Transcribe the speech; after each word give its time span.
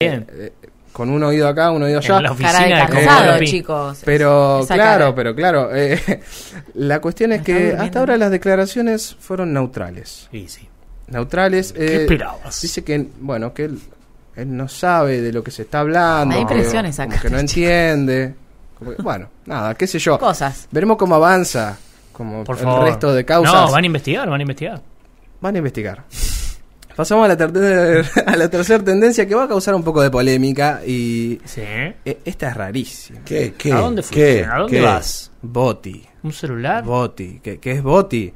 Bien. 0.00 0.24
eh, 0.32 0.52
con 0.92 1.10
un 1.10 1.20
oído 1.24 1.48
acá, 1.48 1.72
un 1.72 1.82
oído 1.82 1.98
allá. 1.98 2.18
En 2.18 2.22
la 2.22 2.28
Cara 2.36 2.38
de 2.38 2.44
oficina 2.68 2.86
cansado, 2.86 3.20
Comodopi. 3.24 3.46
chicos. 3.46 4.02
Pero 4.04 4.60
Esa 4.60 4.74
claro, 4.74 4.98
cara. 5.06 5.14
pero 5.16 5.34
claro. 5.34 5.70
eh, 5.74 6.20
la 6.74 7.00
cuestión 7.00 7.32
es 7.32 7.38
está 7.40 7.46
que 7.46 7.52
durmiendo. 7.54 7.82
hasta 7.82 7.98
ahora 7.98 8.16
las 8.16 8.30
declaraciones 8.30 9.16
fueron 9.18 9.52
neutrales. 9.52 10.28
Sí, 10.30 10.46
sí. 10.48 10.68
Neutrales. 11.08 11.72
¿Qué 11.72 11.84
eh, 11.84 12.00
esperabas? 12.02 12.60
Dice 12.62 12.84
que, 12.84 13.08
bueno, 13.20 13.52
que 13.52 13.64
él, 13.64 13.80
él 14.36 14.56
no 14.56 14.68
sabe 14.68 15.20
de 15.20 15.32
lo 15.32 15.42
que 15.42 15.50
se 15.50 15.62
está 15.62 15.80
hablando. 15.80 16.36
Hay 16.36 16.46
que- 16.46 16.54
impresiones 16.54 17.00
acá. 17.00 17.18
que 17.20 17.30
no 17.30 17.38
entiende. 17.40 18.34
Como 18.78 18.94
que- 18.94 19.02
bueno, 19.02 19.28
nada, 19.46 19.74
qué 19.74 19.88
sé 19.88 19.98
yo. 19.98 20.16
Cosas. 20.16 20.68
Veremos 20.70 20.96
cómo 20.96 21.16
avanza. 21.16 21.76
Como 22.12 22.44
Por 22.44 22.56
el 22.56 22.62
favor. 22.62 22.84
resto 22.84 23.12
de 23.12 23.24
causas. 23.24 23.52
No, 23.52 23.72
van 23.72 23.82
a 23.82 23.86
investigar, 23.86 24.30
van 24.30 24.38
a 24.38 24.42
investigar. 24.42 24.80
Van 25.40 25.54
a 25.56 25.58
investigar. 25.58 26.04
Pasamos 26.98 27.24
a 27.26 27.28
la, 27.28 27.36
ter- 27.36 28.04
a 28.26 28.36
la 28.36 28.50
tercera 28.50 28.82
tendencia 28.82 29.24
que 29.24 29.32
va 29.32 29.44
a 29.44 29.48
causar 29.48 29.72
un 29.76 29.84
poco 29.84 30.02
de 30.02 30.10
polémica 30.10 30.80
y 30.84 31.38
Sí. 31.44 31.60
eh, 31.64 32.18
esta 32.24 32.48
es 32.48 32.56
rarísima. 32.56 33.20
¿Qué? 33.24 33.54
¿Qué? 33.56 33.72
¿A 33.72 33.76
dónde 33.78 34.02
fuiste? 34.02 34.40
¿Qué? 34.40 34.44
¿A 34.44 34.58
dónde 34.58 34.78
¿Qué? 34.78 34.82
vas? 34.82 35.30
Boti. 35.40 36.04
¿Un 36.24 36.32
celular? 36.32 36.82
Boti. 36.82 37.38
¿Qué, 37.40 37.60
qué 37.60 37.70
es 37.70 37.84
Boti? 37.84 38.32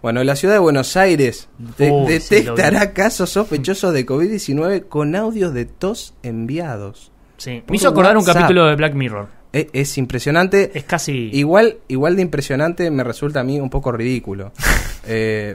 Bueno, 0.00 0.22
la 0.22 0.36
ciudad 0.36 0.54
de 0.54 0.60
Buenos 0.60 0.96
Aires 0.96 1.48
de- 1.76 1.90
Uy, 1.90 2.06
detectará 2.12 2.82
sí, 2.82 2.88
casos 2.94 3.30
sospechosos 3.30 3.92
de 3.92 4.06
COVID-19 4.06 4.86
con 4.86 5.16
audios 5.16 5.52
de 5.52 5.64
tos 5.64 6.14
enviados. 6.22 7.10
Sí. 7.36 7.64
Me 7.68 7.74
hizo 7.76 7.88
acordar 7.88 8.16
un 8.16 8.24
capítulo 8.24 8.66
de 8.66 8.76
Black 8.76 8.94
Mirror. 8.94 9.26
Es, 9.52 9.66
es 9.72 9.98
impresionante. 9.98 10.70
Es 10.74 10.84
casi. 10.84 11.30
Igual, 11.32 11.78
igual 11.88 12.14
de 12.14 12.22
impresionante 12.22 12.88
me 12.92 13.02
resulta 13.02 13.40
a 13.40 13.44
mí 13.44 13.58
un 13.58 13.70
poco 13.70 13.90
ridículo. 13.90 14.52
Eh, 15.06 15.54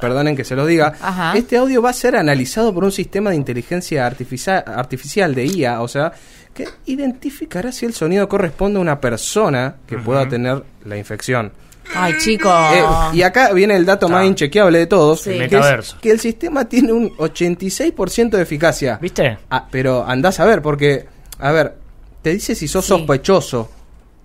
perdonen 0.00 0.36
que 0.36 0.44
se 0.44 0.54
lo 0.56 0.66
diga. 0.66 0.94
Ajá. 1.00 1.36
Este 1.36 1.56
audio 1.56 1.82
va 1.82 1.90
a 1.90 1.94
ser 1.94 2.16
analizado 2.16 2.72
por 2.74 2.84
un 2.84 2.92
sistema 2.92 3.30
de 3.30 3.36
inteligencia 3.36 4.06
artificial, 4.06 4.64
artificial 4.66 5.34
de 5.34 5.46
IA, 5.46 5.80
o 5.82 5.88
sea, 5.88 6.12
que 6.54 6.66
identificará 6.86 7.70
si 7.72 7.84
el 7.86 7.92
sonido 7.94 8.28
corresponde 8.28 8.78
a 8.78 8.82
una 8.82 9.00
persona 9.00 9.76
que 9.86 9.98
pueda 9.98 10.28
tener 10.28 10.62
la 10.84 10.96
infección. 10.96 11.52
Ay, 11.94 12.14
chicos. 12.18 12.52
Eh, 12.74 12.82
y 13.12 13.22
acá 13.22 13.52
viene 13.52 13.76
el 13.76 13.84
dato 13.86 14.08
más 14.08 14.24
inchequeable 14.26 14.78
de 14.78 14.86
todos, 14.86 15.20
Sí. 15.20 15.30
que, 15.48 15.56
es 15.58 15.94
que 16.00 16.10
el 16.10 16.18
sistema 16.18 16.64
tiene 16.64 16.92
un 16.92 17.10
86% 17.16 18.36
de 18.36 18.42
eficacia. 18.42 18.98
¿Viste? 19.00 19.38
Ah, 19.50 19.66
pero 19.70 20.04
andás 20.06 20.40
a 20.40 20.44
ver, 20.46 20.62
porque, 20.62 21.06
a 21.38 21.52
ver, 21.52 21.74
te 22.22 22.30
dice 22.32 22.54
si 22.56 22.66
sos 22.66 22.84
Sí. 22.84 22.88
sospechoso. 22.88 23.70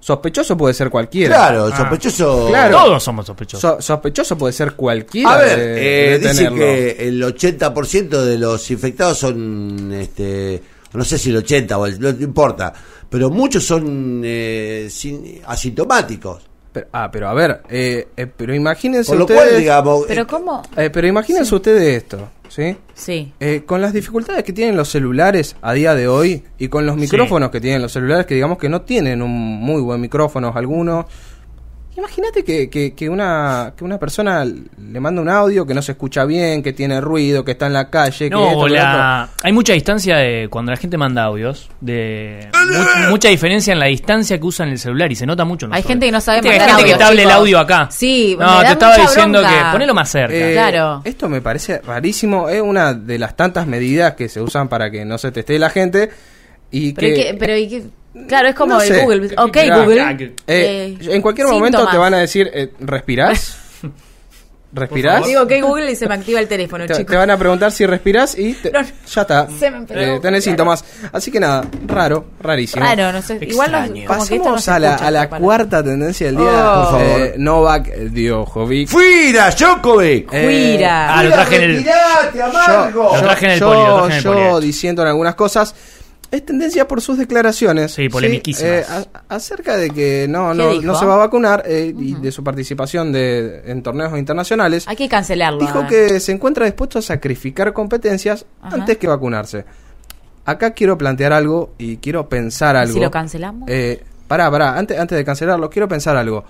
Sospechoso 0.02 0.57
puede 0.57 0.73
ser 0.73 0.89
cualquiera. 0.89 1.35
Claro, 1.35 1.69
Ah. 1.71 1.77
sospechoso. 1.77 2.47
Claro. 2.49 2.75
Todos 2.77 3.03
somos 3.03 3.25
sospechosos. 3.25 3.61
So- 3.61 3.81
sospechoso 3.81 4.35
puede 4.38 4.52
ser 4.52 4.73
cualquiera. 4.73 5.31
A 5.33 5.38
ver, 5.38 5.58
de- 5.59 6.16
eh, 6.16 6.19
de 6.19 6.30
dice 6.30 6.49
que 6.55 7.08
el 7.08 7.23
80% 7.23 8.25
de 8.25 8.38
los 8.38 8.69
infectados 8.71 9.19
son, 9.19 9.93
este, 9.93 10.61
no 10.93 11.05
sé 11.05 11.17
si 11.17 11.30
el 11.30 11.38
80 11.38 11.77
o 11.77 11.85
el, 11.85 11.99
no 11.99 12.09
importa, 12.09 12.73
pero 13.09 13.30
muchos 13.30 13.63
son 13.63 14.21
eh, 14.25 14.88
sin- 14.89 15.39
asintomáticos. 15.45 16.41
Pero- 16.73 16.88
ah, 16.94 17.09
pero 17.11 17.27
a 17.27 17.33
ver, 17.33 17.61
eh, 17.69 18.08
eh, 18.16 18.27
pero 18.27 18.55
imagínense 18.55 19.14
lo 19.16 19.25
ustedes. 19.25 19.41
cual, 19.44 19.58
digamos, 19.59 20.05
Pero 20.08 20.22
eh, 20.22 20.27
¿cómo? 20.27 20.61
eh, 20.77 20.89
pero 20.89 21.05
imagínense 21.08 21.53
ustedes 21.53 21.97
esto, 22.03 22.30
¿sí? 22.47 22.77
Sí. 22.94 23.33
Eh, 23.41 23.64
con 23.66 23.81
las 23.81 23.91
dificultades 23.91 24.44
que 24.45 24.53
tienen 24.53 24.77
los 24.77 24.88
celulares 24.89 25.55
a 25.61 25.73
día 25.73 25.95
de 25.95 26.08
hoy 26.08 26.44
y 26.58 26.69
con 26.69 26.86
los 26.86 26.95
micrófonos 26.95 27.49
que 27.52 27.59
tienen 27.59 27.81
los 27.81 27.92
celulares, 27.92 28.25
que 28.25 28.36
digamos 28.36 28.58
que 28.58 28.69
no 28.69 28.81
tienen 28.83 29.22
un 29.22 29.31
muy 29.31 29.81
buen 29.81 29.99
micrófono 29.99 30.53
algunos. 30.55 31.05
Imagínate 31.97 32.44
que, 32.45 32.70
que, 32.70 32.94
que 32.94 33.09
una, 33.09 33.73
que 33.75 33.84
una 33.84 34.00
persona 34.00 34.45
le 34.45 35.00
manda 35.02 35.22
un 35.22 35.28
audio 35.28 35.66
que 35.66 35.73
no 35.73 35.81
se 35.81 35.92
escucha 35.92 36.23
bien, 36.23 36.64
que 36.64 36.72
tiene 36.72 37.02
ruido, 37.02 37.44
que 37.44 37.52
está 37.52 37.67
en 37.67 37.73
la 37.73 37.89
calle. 37.89 38.30
que 38.30 38.30
No, 38.30 38.48
esto, 38.50 38.66
que 38.67 38.78
hay 39.44 39.52
mucha 39.52 39.73
distancia 39.73 40.16
de 40.17 40.48
cuando 40.50 40.72
la 40.72 40.78
gente 40.78 40.98
manda 40.98 41.23
audios, 41.23 41.70
de 41.81 42.48
mu- 42.53 43.09
mucha 43.09 43.28
diferencia 43.28 43.73
en 43.73 43.80
la 43.80 43.88
distancia 43.88 44.39
que 44.39 44.45
usan 44.45 44.70
el 44.70 44.80
celular 44.80 45.11
y 45.11 45.16
se 45.16 45.25
nota 45.25 45.44
mucho. 45.44 45.66
en 45.66 45.72
los 45.72 45.78
Hay 45.78 45.83
gente 45.83 46.06
que 46.06 46.11
no 46.14 46.22
sabe 46.22 46.38
Viste, 46.39 46.50
Hay 46.53 46.59
mandar 46.59 46.75
gente 46.78 46.92
que 46.94 46.98
te 46.98 47.03
hable 47.03 47.23
el 47.23 47.31
audio 47.31 47.59
acá. 47.59 47.89
Sí, 47.92 48.38
no, 48.39 48.45
me 48.45 48.52
da 48.52 48.61
te 48.64 48.71
estaba 48.71 48.98
mucha 48.98 49.10
diciendo 49.10 49.39
bronca. 49.42 49.58
que 49.65 49.71
ponelo 49.73 49.94
más 49.94 50.10
cerca. 50.10 50.33
Eh, 50.36 50.54
Claro. 50.54 51.02
Esto 51.04 51.27
me 51.27 51.42
parece 51.42 51.80
rarísimo. 51.80 52.48
Es 52.48 52.61
una 52.61 52.94
de 52.94 53.20
las 53.20 53.36
tantas 53.36 53.67
medidas 53.67 54.14
que 54.15 54.30
se 54.30 54.42
usan 54.42 54.70
para 54.70 54.89
que 54.89 55.04
no 55.04 55.17
se 55.17 55.32
testee 55.33 55.60
la 55.60 55.70
gente. 55.70 56.10
Y 56.71 56.94
Pero, 56.94 57.08
que, 57.08 57.14
¿y 57.14 57.23
qué- 57.23 57.33
pero 57.38 57.58
¿y 57.58 57.67
qué? 57.67 57.83
Claro, 58.27 58.49
es 58.49 58.55
como 58.55 58.73
No 58.73 58.82
el 58.82 58.88
sé. 58.88 59.02
Google. 59.04 59.33
Ok. 59.38 59.58
Google. 59.83 60.02
eh, 60.20 60.33
eh, 60.48 60.98
en 61.02 61.22
cualquier 61.22 61.48
momento 61.48 61.77
síntomas. 61.77 61.92
te 61.92 61.98
van 61.98 62.14
a 62.14 62.17
decir, 62.17 62.49
eh, 62.54 62.72
¿respirás? 62.80 63.58
¿Respirás? 64.73 65.26
Digo, 65.26 65.42
ok, 65.42 65.52
Google 65.61 65.92
y 65.92 65.95
se 65.98 66.08
me 66.08 66.16
activa 66.16 66.39
el 66.39 66.48
teléfono, 66.48 66.86
Te, 66.86 66.94
chicos. 66.94 67.11
te 67.11 67.17
van 67.17 67.30
a 67.30 67.38
preguntar 67.38 67.73
si 67.73 67.86
respirás 67.86 68.38
y 68.39 68.54
te- 68.54 68.71
No, 68.71 68.80
ya 68.82 69.21
está. 69.21 69.48
se 69.60 69.70
me 69.70 69.77
empezó, 69.80 70.00
Eh, 70.00 70.05
tenés 70.05 70.21
claro. 70.21 70.42
síntomas. 70.42 70.86
Así 71.11 71.30
que 71.30 71.42
nada, 71.42 71.66
raro, 71.88 72.26
rarísimo. 72.39 72.86
Raro, 72.86 73.11
no 73.11 73.21
sé. 73.21 73.38
Igual 73.42 73.70
no, 73.73 73.77
Extraño. 73.80 74.08
como 74.08 74.26
que 74.26 74.36
esto 74.38 74.50
no 74.50 74.60
se 74.60 74.71
a 74.71 74.80
la, 74.80 74.88
escucha, 74.92 75.08
a 75.08 75.11
la 75.11 75.30
cuarta 75.30 75.83
tendencia 75.83 76.27
del 76.27 76.38
día. 76.38 76.45
Oh. 76.48 76.76
Por 76.89 77.02
favor. 77.02 77.20
Eh, 77.20 77.33
Novak 77.38 77.88
Djokovic. 77.98 78.88
¡Fuera, 78.88 79.52
Djokovic! 79.52 80.30
Eh, 80.33 80.44
Cuira. 80.71 81.17
Ah, 81.20 81.23
lo 81.23 81.32
traje 81.32 81.55
en 81.58 81.61
el- 81.64 81.76
¡Retirate, 81.77 82.42
amargo! 82.42 83.11
Lo 83.16 83.21
traje 83.23 83.45
en 83.48 83.52
el 83.52 83.60
yo, 83.60 83.67
polio, 83.67 83.88
lo 83.88 83.95
traje 83.98 84.11
en 84.11 84.17
el 84.17 84.23
yo 84.23 84.32
polio. 84.33 84.60
diciendo 84.61 85.02
en 85.02 85.08
algunas 85.10 85.36
cosas. 85.36 85.76
Es 86.31 86.45
tendencia 86.45 86.87
por 86.87 87.02
sus 87.02 87.17
declaraciones. 87.17 87.92
Sí, 87.92 88.08
polemiquísimas. 88.08 88.71
Eh, 88.71 88.86
a- 88.87 89.36
acerca 89.36 89.75
de 89.75 89.89
que 89.89 90.27
no, 90.30 90.52
¿Qué 90.52 90.58
no, 90.58 90.81
no 90.81 90.95
se 90.95 91.05
va 91.05 91.15
a 91.15 91.17
vacunar 91.17 91.64
eh, 91.67 91.93
y 91.97 92.14
de 92.14 92.31
su 92.31 92.42
participación 92.43 93.11
de, 93.11 93.64
en 93.65 93.83
torneos 93.83 94.17
internacionales. 94.17 94.87
Hay 94.87 94.95
que 94.95 95.09
cancelarlo. 95.09 95.59
Dijo 95.59 95.80
a 95.80 95.81
ver. 95.81 95.89
que 96.09 96.20
se 96.21 96.31
encuentra 96.31 96.65
dispuesto 96.65 96.99
a 96.99 97.02
sacrificar 97.02 97.73
competencias 97.73 98.45
Ajá. 98.61 98.75
antes 98.75 98.97
que 98.97 99.08
vacunarse. 99.08 99.65
Acá 100.45 100.71
quiero 100.71 100.97
plantear 100.97 101.33
algo 101.33 101.73
y 101.77 101.97
quiero 101.97 102.27
pensar 102.30 102.75
algo. 102.77 102.93
si 102.93 102.99
lo 103.02 103.11
cancelamos? 103.11 103.70
Eh, 103.70 104.02
pará, 104.27 104.49
pará, 104.49 104.77
antes, 104.77 104.97
antes 104.97 105.17
de 105.17 105.25
cancelarlo, 105.25 105.70
quiero 105.70 105.87
pensar 105.89 106.15
algo. 106.15 106.45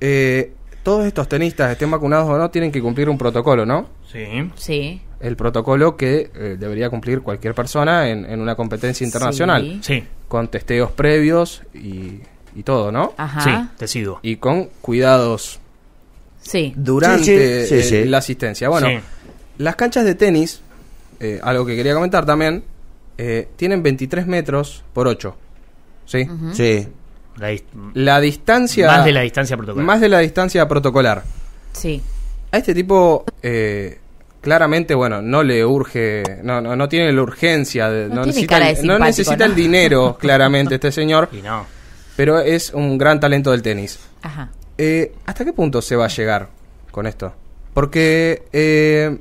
Eh, 0.00 0.52
todos 0.82 1.06
estos 1.06 1.28
tenistas, 1.28 1.70
estén 1.72 1.90
vacunados 1.90 2.28
o 2.28 2.36
no, 2.36 2.50
tienen 2.50 2.70
que 2.72 2.82
cumplir 2.82 3.08
un 3.08 3.16
protocolo, 3.16 3.64
¿no? 3.64 3.86
Sí. 4.10 4.26
Sí. 4.56 5.00
El 5.22 5.36
protocolo 5.36 5.96
que 5.96 6.30
eh, 6.34 6.56
debería 6.58 6.90
cumplir 6.90 7.20
cualquier 7.22 7.54
persona 7.54 8.08
en, 8.10 8.24
en 8.24 8.40
una 8.40 8.54
competencia 8.56 9.04
internacional. 9.04 9.78
Sí. 9.82 10.00
Sí. 10.00 10.04
Con 10.28 10.48
testeos 10.48 10.90
previos 10.90 11.62
y, 11.72 12.20
y 12.56 12.62
todo, 12.64 12.90
¿no? 12.92 13.14
Ajá. 13.16 13.40
Sí, 13.42 13.68
te 13.78 13.86
sigo. 13.88 14.18
Y 14.22 14.36
con 14.36 14.64
cuidados 14.80 15.60
Sí. 16.40 16.72
durante 16.76 17.66
Sí, 17.66 17.76
sí, 17.76 17.82
sí, 17.82 17.88
sí. 18.02 18.04
la 18.04 18.18
asistencia. 18.18 18.68
Bueno, 18.68 18.88
Sí. 18.88 18.98
las 19.58 19.76
canchas 19.76 20.04
de 20.04 20.14
tenis, 20.16 20.60
eh, 21.20 21.38
algo 21.42 21.64
que 21.64 21.76
quería 21.76 21.94
comentar 21.94 22.26
también, 22.26 22.64
eh, 23.16 23.46
tienen 23.56 23.82
23 23.82 24.26
metros 24.26 24.82
por 24.92 25.06
8. 25.06 25.36
¿Sí? 26.04 26.26
Sí. 26.52 26.88
La 27.36 27.52
dis- 27.52 27.62
La 27.94 28.20
distancia... 28.20 28.88
Más 28.88 29.04
de 29.04 29.12
la 29.12 29.20
distancia 29.20 29.56
protocolar. 29.56 29.86
Más 29.86 30.00
de 30.00 30.08
la 30.08 30.18
distancia 30.18 30.66
protocolar. 30.66 31.22
Sí. 31.72 32.02
A 32.50 32.58
este 32.58 32.74
tipo, 32.74 33.24
eh, 33.42 33.98
claramente, 34.42 34.94
bueno, 34.94 35.22
no 35.22 35.42
le 35.42 35.64
urge, 35.64 36.22
no, 36.42 36.60
no, 36.60 36.76
no 36.76 36.88
tiene 36.88 37.10
la 37.12 37.22
urgencia, 37.22 37.88
de, 37.88 38.08
No 38.08 38.16
no, 38.16 38.22
tiene 38.22 38.26
necesita, 38.26 38.54
cara 38.58 38.66
de 38.74 38.80
el- 38.80 38.86
no 38.86 38.98
necesita 38.98 39.36
¿no? 39.36 39.44
el 39.46 39.54
dinero, 39.54 40.16
claramente, 40.20 40.74
este 40.74 40.92
señor, 40.92 41.30
Y 41.32 41.40
no. 41.42 41.64
pero 42.16 42.38
es 42.40 42.72
un 42.74 42.98
gran 42.98 43.18
talento 43.20 43.50
del 43.52 43.62
tenis. 43.62 43.98
Ajá. 44.22 44.50
Eh, 44.76 45.14
¿Hasta 45.26 45.44
qué 45.44 45.52
punto 45.54 45.80
se 45.80 45.96
va 45.96 46.04
a 46.04 46.08
llegar 46.08 46.48
con 46.90 47.06
esto? 47.06 47.32
Porque 47.72 48.42
eh, 48.52 49.16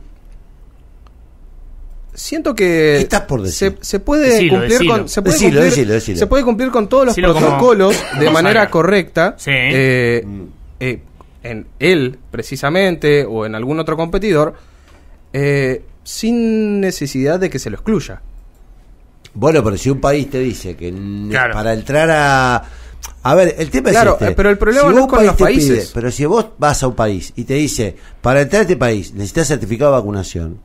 siento 2.13 2.53
que 2.55 2.63
¿Qué 2.65 2.97
estás 2.99 3.21
por 3.21 3.41
decir? 3.41 3.77
Se, 3.81 3.85
se 3.85 3.99
puede 3.99 4.29
Decilo, 4.29 4.53
cumplir 4.55 4.71
decilo. 4.71 4.93
con 4.97 5.09
se 5.09 5.21
puede 5.21 5.33
Decilo, 5.33 5.51
cumplir, 5.51 5.69
decilo, 5.69 5.93
decilo. 5.93 6.17
se 6.19 6.27
puede 6.27 6.43
cumplir 6.43 6.71
con 6.71 6.87
todos 6.89 7.05
los 7.05 7.15
Decilo 7.15 7.33
como- 7.33 7.47
protocolos 7.47 7.95
de 8.13 8.19
como 8.25 8.31
manera 8.31 8.61
salga. 8.61 8.71
correcta. 8.71 9.35
Sí. 9.37 9.51
eh, 9.53 10.25
eh, 10.79 11.01
en 11.43 11.67
él 11.79 12.19
precisamente 12.29 13.25
o 13.25 13.45
en 13.45 13.55
algún 13.55 13.79
otro 13.79 13.97
competidor 13.97 14.53
eh, 15.33 15.83
sin 16.03 16.79
necesidad 16.81 17.39
de 17.39 17.49
que 17.49 17.59
se 17.59 17.69
lo 17.69 17.75
excluya. 17.77 18.21
Bueno, 19.33 19.63
pero 19.63 19.77
si 19.77 19.89
un 19.89 20.01
país 20.01 20.29
te 20.29 20.39
dice 20.39 20.75
que 20.75 20.93
Claro. 21.29 21.53
para 21.53 21.73
entrar 21.73 22.09
a... 22.11 22.63
A 23.23 23.35
ver, 23.35 23.55
el 23.57 23.69
tema 23.69 23.89
Claro, 23.91 24.15
es 24.15 24.21
este. 24.23 24.35
pero 24.35 24.49
el 24.49 24.57
problema 24.57 24.89
no 24.89 24.93
vos 24.93 25.01
es 25.03 25.07
con 25.07 25.25
los 25.25 25.35
países. 25.35 25.91
pero 25.93 26.11
si 26.11 26.25
vos 26.25 26.47
vas 26.57 26.81
a 26.83 26.87
un 26.87 26.95
país 26.95 27.33
y 27.35 27.43
te 27.45 27.53
dice, 27.55 27.95
para 28.21 28.41
entrar 28.41 28.59
a 28.59 28.63
este 28.63 28.77
país 28.77 29.13
necesitas 29.13 29.47
certificado 29.47 29.91
de 29.91 29.97
vacunación, 29.99 30.59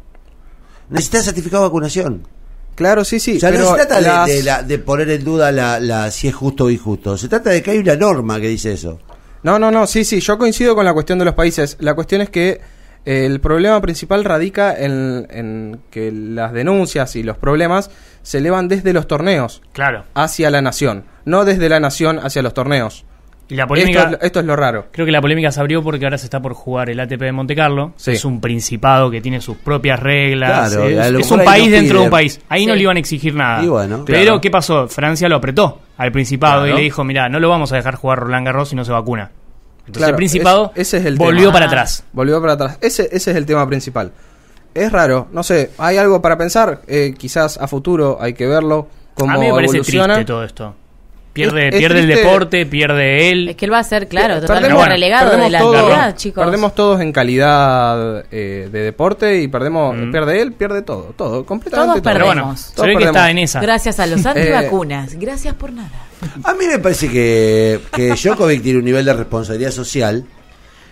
necesitas 0.90 1.24
certificado 1.24 1.62
de 1.62 1.68
vacunación. 1.68 2.26
Claro, 2.74 3.04
sí, 3.04 3.20
sí. 3.20 3.36
o 3.38 3.40
sea, 3.40 3.50
no 3.52 3.70
se 3.70 3.74
trata 3.76 3.96
de- 3.96 4.02
las- 4.02 4.26
de, 4.28 4.42
la- 4.42 4.62
de 4.62 4.78
poner 4.78 5.08
en 5.10 5.24
duda 5.24 5.50
la, 5.52 5.80
la- 5.80 6.10
si 6.10 6.28
es 6.28 6.34
justo 6.34 6.64
o 6.64 6.70
injusto. 6.70 7.16
Se 7.16 7.28
trata 7.28 7.50
de 7.50 7.62
que 7.62 7.70
hay 7.70 7.78
una 7.78 7.96
norma 7.96 8.38
que 8.40 8.48
dice 8.48 8.72
eso. 8.72 8.98
No, 9.42 9.58
no, 9.58 9.70
no, 9.70 9.86
sí, 9.86 10.04
sí, 10.04 10.20
yo 10.20 10.36
coincido 10.38 10.74
con 10.74 10.84
la 10.84 10.92
cuestión 10.92 11.18
de 11.18 11.24
los 11.24 11.34
países. 11.34 11.76
La 11.80 11.94
cuestión 11.94 12.20
es 12.22 12.30
que 12.30 12.60
el 13.06 13.40
problema 13.40 13.80
principal 13.80 14.24
radica 14.24 14.74
en, 14.76 15.26
en 15.30 15.80
que 15.90 16.10
las 16.12 16.52
denuncias 16.52 17.16
y 17.16 17.22
los 17.22 17.38
problemas 17.38 17.90
se 18.22 18.38
elevan 18.38 18.68
desde 18.68 18.92
los 18.92 19.06
torneos 19.06 19.62
Claro. 19.72 20.04
hacia 20.14 20.50
la 20.50 20.60
nación, 20.60 21.04
no 21.24 21.44
desde 21.44 21.68
la 21.68 21.80
nación 21.80 22.18
hacia 22.18 22.42
los 22.42 22.52
torneos. 22.52 23.04
Y 23.48 23.54
la 23.54 23.68
polémica, 23.68 24.00
Esto, 24.00 24.06
es 24.16 24.20
lo- 24.20 24.26
esto 24.26 24.40
es 24.40 24.46
lo 24.46 24.56
raro. 24.56 24.86
creo 24.90 25.06
que 25.06 25.12
la 25.12 25.20
polémica 25.20 25.52
se 25.52 25.60
abrió 25.60 25.80
porque 25.80 26.04
ahora 26.04 26.18
se 26.18 26.26
está 26.26 26.42
por 26.42 26.52
jugar 26.54 26.90
el 26.90 26.98
ATP 26.98 27.20
de 27.26 27.30
Monte 27.30 27.54
Carlo. 27.54 27.92
Sí. 27.94 28.10
Es 28.10 28.24
un 28.24 28.40
principado 28.40 29.08
que 29.08 29.20
tiene 29.20 29.40
sus 29.40 29.56
propias 29.58 30.00
reglas. 30.00 30.72
Claro, 30.74 30.88
es 31.20 31.30
un 31.30 31.44
país 31.44 31.66
no 31.66 31.76
dentro 31.76 31.98
de 32.00 32.04
un 32.06 32.10
país. 32.10 32.40
Ahí 32.48 32.66
no 32.66 32.74
le 32.74 32.82
iban 32.82 32.96
a 32.96 32.98
exigir 33.00 33.36
nada. 33.36 33.62
Y 33.62 33.68
bueno, 33.68 34.02
Pero, 34.04 34.18
claro. 34.24 34.40
¿qué 34.40 34.50
pasó? 34.50 34.88
Francia 34.88 35.28
lo 35.28 35.36
apretó 35.36 35.80
al 35.96 36.10
principado 36.10 36.62
Claro. 36.62 36.74
y 36.74 36.76
le 36.78 36.82
dijo, 36.82 37.04
mira, 37.04 37.28
no 37.28 37.38
lo 37.38 37.48
vamos 37.48 37.70
a 37.72 37.76
dejar 37.76 37.94
jugar 37.94 38.18
Roland 38.18 38.44
Garros 38.46 38.70
si 38.70 38.74
no 38.74 38.84
se 38.84 38.90
vacuna. 38.90 39.30
Entonces 39.86 39.98
Claro, 40.00 40.10
el 40.10 40.16
principado 40.16 40.72
es- 40.74 40.88
ese 40.88 40.98
es 40.98 41.06
el 41.06 41.16
volvió 41.16 41.40
tema. 41.42 41.52
para 41.52 41.64
Ah. 41.66 41.68
atrás. 41.68 42.04
Volvió 42.12 42.40
para 42.40 42.52
atrás. 42.54 42.78
Ese, 42.80 43.04
ese 43.12 43.30
es 43.30 43.36
el 43.36 43.46
tema 43.46 43.66
principal. 43.66 44.12
Es 44.74 44.92
raro, 44.92 45.28
no 45.32 45.42
sé, 45.42 45.70
hay 45.78 45.96
algo 45.96 46.20
para 46.20 46.36
pensar. 46.36 46.82
eh, 46.86 47.14
quizás 47.16 47.56
a 47.58 47.66
futuro 47.68 48.18
hay 48.20 48.34
que 48.34 48.46
verlo. 48.46 48.88
Cómo 49.14 49.32
A 49.32 49.38
mí 49.38 49.46
me 49.46 49.52
parece 49.52 49.76
evoluciona. 49.78 50.14
triste 50.14 50.26
todo 50.26 50.44
esto. 50.44 50.74
Pierde, 51.36 51.68
Es- 51.68 51.74
es 51.74 51.78
pierde 51.78 52.00
el 52.00 52.06
deporte, 52.08 52.66
pierde 52.66 53.30
él. 53.30 53.48
Es 53.50 53.56
que 53.56 53.64
él 53.66 53.72
va 53.72 53.78
a 53.78 53.84
ser, 53.84 54.08
claro, 54.08 54.34
Eh, 54.38 54.40
totalmente 54.40 54.68
perdemos- 54.74 54.88
relegado 54.88 55.24
de 55.26 55.30
perdemos 55.30 55.52
la 55.52 55.58
todo- 55.58 55.72
realidad, 55.72 56.16
chicos. 56.16 56.44
Perdemos 56.44 56.74
todos 56.74 57.00
en 57.00 57.12
calidad 57.12 58.24
eh, 58.30 58.68
de 58.72 58.78
deporte 58.80 59.40
y 59.42 59.48
perdemos, 59.48 59.96
Mm. 59.96 60.10
pierde 60.10 60.40
él, 60.42 60.52
pierde 60.52 60.82
todo, 60.82 61.14
todo, 61.16 61.44
completamente 61.46 62.00
Todos 62.00 62.02
todo. 62.02 62.12
Pero 62.12 62.24
bueno, 62.26 62.40
perdemos. 62.42 62.60
se 62.60 62.74
Todos 62.74 62.86
ve 62.86 62.92
que 62.92 62.98
perdemos. 62.98 63.16
está 63.16 63.30
en 63.30 63.38
esa. 63.38 63.60
Gracias 63.60 64.00
a 64.00 64.06
los 64.06 64.20
Eh, 64.24 64.28
antivacunas. 64.28 65.14
Gracias 65.18 65.54
por 65.54 65.72
nada. 65.72 65.90
A 66.44 66.54
mí 66.54 66.66
me 66.66 66.78
parece 66.78 67.08
que, 67.10 67.78
que 67.94 68.14
Djokovic 68.14 68.62
tiene 68.62 68.78
un 68.78 68.84
nivel 68.86 69.04
de 69.04 69.12
responsabilidad 69.12 69.70
social 69.70 70.24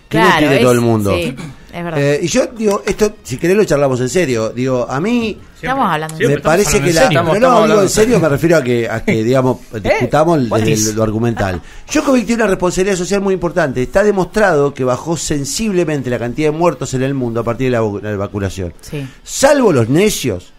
que 0.09 0.17
no 0.19 0.23
Claro, 0.25 0.39
tiene 0.39 0.55
es- 0.55 0.61
todo 0.61 0.71
el 0.71 0.81
mundo. 0.81 1.13
sí, 1.15 1.35
es 1.73 1.83
verdad. 1.83 1.99
Eh, 2.01 2.19
y 2.23 2.27
yo 2.27 2.47
digo, 2.57 2.83
esto, 2.85 3.15
si 3.23 3.37
querés 3.37 3.57
lo 3.57 3.65
charlamos 3.65 3.99
en 3.99 4.07
serio. 4.09 4.49
Digo, 4.49 4.87
a 4.89 5.01
mí 5.01 5.37
Estamos 5.55 5.85
hablando 5.89 6.13
en 6.15 6.19
me 6.21 6.25
serio. 6.27 6.43
parece 6.43 6.81
que 6.81 6.93
la. 6.93 7.03
Estamos- 7.05 7.33
pero 7.33 7.49
no, 7.51 7.67
digo 7.67 7.81
en 7.81 7.89
serio, 7.89 8.19
me 8.19 8.29
refiero 8.29 8.57
a 8.57 8.63
que, 8.63 8.87
a 8.89 9.03
que 9.03 9.23
digamos, 9.23 9.57
discutamos 9.81 10.49
What 10.49 10.59
desde 10.59 10.71
is? 10.71 10.95
lo 10.95 11.03
argumental. 11.03 11.61
Djokovic 11.91 12.25
tiene 12.27 12.43
una 12.43 12.51
responsabilidad 12.51 12.95
social 12.97 13.19
muy 13.21 13.33
importante. 13.33 13.81
Está 13.81 14.03
demostrado 14.03 14.73
que 14.73 14.83
bajó 14.83 15.17
sensiblemente 15.17 16.09
la 16.09 16.19
cantidad 16.19 16.51
de 16.51 16.57
muertos 16.57 16.93
en 16.93 17.01
el 17.03 17.13
mundo 17.13 17.39
a 17.41 17.43
partir 17.43 17.71
de 17.71 17.77
la, 17.77 18.11
la 18.11 18.15
vacunación. 18.17 18.73
Sí. 18.81 19.05
Salvo 19.23 19.73
los 19.73 19.89
necios, 19.89 20.53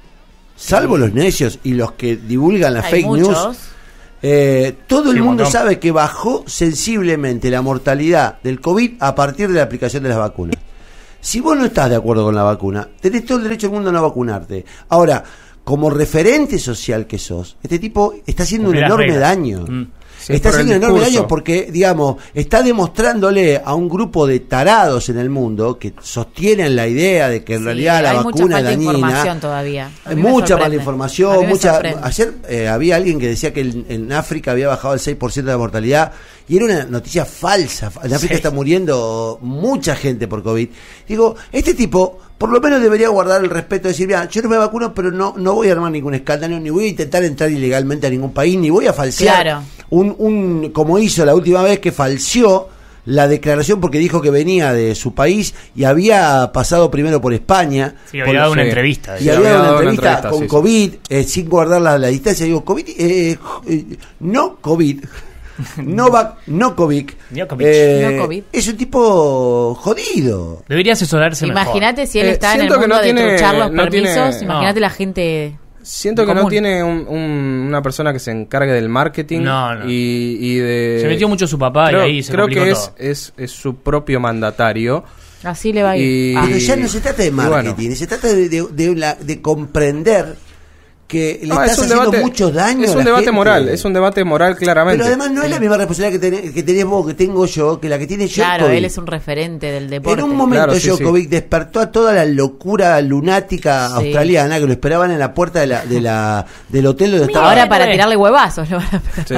salvo 0.57 0.97
los 0.99 1.13
necios 1.15 1.59
y 1.65 1.75
los 1.75 1.93
que 1.93 2.17
divulgan 2.17 2.75
la 2.75 2.81
Hay 2.81 2.91
fake 2.91 3.07
muchos. 3.07 3.29
news, 3.47 3.57
eh, 4.23 4.75
todo 4.87 5.11
el 5.11 5.17
Sí, 5.19 5.23
mundo 5.23 5.47
sabe 5.47 5.79
que 5.79 5.93
bajó 5.93 6.45
sensiblemente 6.47 7.51
la 7.51 7.63
mortalidad 7.63 8.39
del 8.43 8.61
COVID 8.61 8.95
a 9.01 9.15
partir 9.15 9.49
de 9.49 9.55
la 9.55 9.63
aplicación 9.63 10.03
de 10.03 10.09
las 10.11 10.19
vacunas. 10.19 10.57
Si 11.21 11.41
vos 11.41 11.57
no 11.57 11.65
estás 11.65 11.91
de 11.91 11.97
acuerdo 11.97 12.25
con 12.25 12.35
la 12.35 12.43
vacuna, 12.43 12.89
tenés 13.01 13.25
todo 13.25 13.39
el 13.39 13.45
derecho 13.45 13.67
del 13.67 13.75
mundo 13.75 13.91
a 13.91 13.93
no 13.93 14.03
vacunarte. 14.03 14.65
Ahora, 14.89 15.25
como 15.65 15.91
referente 15.91 16.59
social 16.59 17.07
que 17.07 17.19
sos, 17.19 17.57
este 17.63 17.79
tipo 17.79 18.15
está 18.27 18.45
haciendo 18.45 18.69
un 18.69 18.75
Cumple 18.77 18.87
enorme 18.87 19.17
daño. 19.19 19.65
Mm. 19.67 19.87
Sí, 20.19 20.33
está 20.33 20.49
haciendo 20.49 20.73
un 20.73 20.83
enorme 20.83 21.01
daño 21.01 21.27
porque, 21.29 21.69
digamos, 21.71 22.17
está 22.35 22.63
demostrándole 22.63 23.61
a 23.65 23.75
un 23.75 23.89
grupo 23.89 24.27
de 24.27 24.41
tarados 24.41 25.09
en 25.09 25.19
el 25.19 25.31
mundo 25.31 25.79
que 25.79 25.93
sostienen 26.03 26.75
la 26.75 26.87
idea 26.89 27.29
de 27.29 27.45
que 27.45 27.55
en 27.55 27.61
Sí, 27.61 27.65
realidad 27.65 28.03
la 28.03 28.15
mucha 28.23 28.25
vacuna 28.39 28.59
es 28.59 28.65
dañina. 28.65 28.93
información 28.95 29.41
todavía. 29.41 29.91
Mucha 30.17 30.57
mala 30.57 30.75
información, 30.75 31.49
mucha 31.49 31.81
ayer 32.03 32.35
eh, 32.49 32.69
había 32.69 32.97
alguien 32.97 33.19
que 33.21 33.29
decía 33.29 33.53
que 33.53 33.61
en, 33.61 33.87
en 33.89 34.13
África 34.13 34.53
había 34.53 34.69
bajado 34.69 34.95
el 34.95 35.01
6% 35.01 35.33
de 35.35 35.43
la 35.43 35.59
mortalidad 35.59 36.13
y 36.49 36.57
era 36.57 36.65
una 36.67 36.85
noticia 36.85 37.25
falsa. 37.25 37.91
En 38.03 38.13
África 38.15 38.35
Sí. 38.35 38.39
está 38.39 38.51
muriendo 38.51 39.39
mucha 39.43 39.95
gente 39.97 40.27
por 40.29 40.43
COVID. 40.43 40.69
Digo, 41.09 41.35
este 41.53 41.75
tipo 41.75 42.19
por 42.39 42.51
lo 42.51 42.61
menos 42.61 42.81
debería 42.83 43.09
guardar 43.09 43.43
el 43.43 43.51
respeto 43.51 43.85
de 43.85 43.89
decir, 43.91 44.07
mira, 44.07 44.29
yo 44.29 44.43
no 44.43 44.49
me 44.49 44.57
vacuno, 44.57 44.93
pero 44.95 45.11
no 45.11 45.35
no 45.37 45.55
voy 45.55 45.69
a 45.69 45.73
armar 45.73 45.91
ningún 45.93 46.15
escándalo, 46.15 46.59
ni 46.61 46.71
voy 46.71 46.85
a 46.85 46.89
intentar 46.89 47.25
entrar 47.25 47.51
ilegalmente 47.51 48.07
a 48.07 48.11
ningún 48.11 48.33
país, 48.33 48.59
ni 48.59 48.71
voy 48.71 48.87
a 48.87 48.93
falsear 48.93 49.43
Claro. 49.43 49.63
un, 49.91 50.15
un 50.19 50.71
como 50.71 50.99
hizo 50.99 51.25
la 51.25 51.35
última 51.35 51.63
vez 51.63 51.79
que 51.81 51.93
falseó 51.93 52.69
la 53.07 53.29
declaración 53.29 53.81
porque 53.81 53.99
dijo 53.99 54.21
que 54.21 54.31
venía 54.31 54.73
de 54.73 54.97
su 54.97 55.15
país 55.15 55.55
y 55.77 55.85
había 55.85 56.51
pasado 56.53 56.91
primero 56.91 57.21
por 57.21 57.33
España. 57.33 57.95
Sí, 58.11 58.19
había 58.21 58.25
Por- 58.33 58.37
dado 58.37 58.53
una 58.53 58.63
sí. 58.63 58.69
entrevista. 58.69 59.17
y 59.19 59.23
Sí, 59.23 59.29
había 59.31 59.39
había 59.39 59.51
dado 59.53 59.63
una 59.65 59.79
entrevista, 59.91 60.09
entrevista, 60.09 60.31
con 60.31 60.39
sí, 60.41 60.45
sí. 60.45 60.49
COVID, 60.51 60.95
eh, 61.09 61.23
sin 61.25 61.49
guardar 61.49 61.81
la, 61.83 61.99
la 61.99 62.09
distancia. 62.09 62.45
Digo, 62.45 62.65
COVID, 62.65 62.89
eh, 62.99 63.39
eh, 63.69 63.85
no 64.21 64.57
COVID, 64.57 65.05
no, 65.79 66.11
va, 66.11 66.39
no 66.47 66.75
COVID, 66.77 67.11
No 67.31 67.49
COVID. 67.49 67.67
eh, 67.67 68.17
No 68.19 68.43
es 68.53 68.69
un 68.69 68.77
tipo 68.77 69.75
jodido. 69.75 70.63
Debería 70.69 70.93
asesorarse 70.95 71.47
mejor. 71.47 71.63
Imagínate 71.63 72.07
si 72.07 72.19
él 72.21 72.27
Eh, 72.27 72.31
está 72.33 72.55
en 72.55 72.61
el 72.63 72.67
siento 72.69 72.75
que 72.75 72.81
mundo 72.81 72.97
no 72.97 73.03
de 73.03 73.13
tiene- 73.13 73.29
truchar 73.31 73.55
los 73.55 73.73
no 73.73 73.89
tiene- 73.89 74.07
permisos. 74.15 74.43
Imagínate 74.43 74.75
no. 74.75 74.81
la 74.81 74.91
gente. 74.91 75.59
Siento 75.83 76.23
que 76.27 76.35
no 76.35 76.41
común. 76.41 76.51
tiene 76.51 76.83
un- 76.83 77.07
un- 77.07 77.65
una 77.69 77.81
persona 77.81 78.13
que 78.13 78.19
se 78.19 78.33
encargue 78.33 78.73
del 78.73 78.89
marketing 78.89 79.41
No, 79.43 79.73
no. 79.77 79.85
Y, 79.89 80.37
y 80.41 80.55
de... 80.57 80.99
Se 81.01 81.07
metió 81.07 81.29
mucho 81.29 81.47
su 81.47 81.59
papá 81.61 81.89
creo, 81.91 82.01
y 82.01 82.11
ahí 82.11 82.23
se 82.25 82.33
creo 82.33 82.49
que 82.49 82.71
es, 82.71 82.79
todo. 82.87 82.95
es, 82.99 83.33
es 83.37 83.51
su 83.53 83.77
propio 83.77 84.19
mandatario. 84.19 85.05
Así 85.45 85.73
le 85.73 85.85
va 85.85 85.91
a 85.91 85.97
ir. 85.97 86.03
Y- 86.33 86.35
Ah. 86.37 86.43
Pero 86.47 86.59
ya 86.59 86.75
no 86.77 86.89
se 86.89 87.01
trata 87.01 87.23
de 87.23 87.29
y 87.29 87.31
bueno. 87.31 87.51
marketing, 87.51 87.91
se 87.93 88.07
trata 88.09 88.27
de, 88.27 88.49
de- 88.49 88.67
de 88.73 88.97
la- 88.97 89.15
de 89.15 89.41
comprender 89.41 90.35
que 91.07 91.39
le 91.43 91.49
No, 91.49 91.63
estás 91.63 91.79
haciendo 91.83 92.13
mucho 92.21 92.51
daño. 92.51 92.85
Es 92.85 92.91
a 92.91 92.93
un 92.95 92.99
la 92.99 93.05
debate 93.05 93.25
gente. 93.27 93.33
moral, 93.37 93.69
es 93.69 93.85
un 93.85 93.93
debate 93.93 94.25
moral 94.25 94.57
claramente. 94.57 94.99
Pero 95.05 95.07
además 95.15 95.31
no 95.31 95.43
es 95.45 95.51
la 95.51 95.61
misma 95.61 95.77
responsabilidad 95.77 96.21
que 96.21 96.31
tenés, 96.31 96.51
que 96.53 96.63
tenés 96.65 96.85
vos, 96.85 97.07
que 97.07 97.15
tengo 97.15 97.47
yo, 97.47 97.79
que 97.79 97.89
la 97.89 97.99
que 97.99 98.07
tiene 98.09 98.29
Claro, 98.29 98.65
Djokovic. 98.65 98.79
él 98.79 98.85
es 98.87 98.99
un 98.99 99.07
referente 99.07 99.67
del 99.71 99.89
deporte. 99.89 100.21
En 100.21 100.29
un 100.29 100.35
momento 100.37 100.65
Claro, 100.67 100.81
sí, 100.81 100.89
Djokovic 100.89 101.29
despertó 101.29 101.81
a 101.81 101.93
toda 101.93 102.13
la 102.13 102.25
locura 102.25 103.01
lunática 103.03 103.89
Sí. 103.89 103.95
australiana 103.95 104.59
que 104.59 104.67
lo 104.67 104.73
esperaban 104.73 105.11
en 105.13 105.19
la 105.21 105.33
puerta 105.33 105.61
de 105.61 105.67
la, 105.69 105.85
de 105.87 106.01
la, 106.01 106.45
del 106.69 106.87
hotel 106.87 107.11
donde 107.13 107.27
estaba. 107.27 107.51
Ahora 107.51 107.69
para 107.69 107.91
tirarle 107.91 108.17
huevazos. 108.17 108.69
lo 108.71 108.79
van 108.79 108.87
a- 108.87 109.03
Sí. 109.27 109.35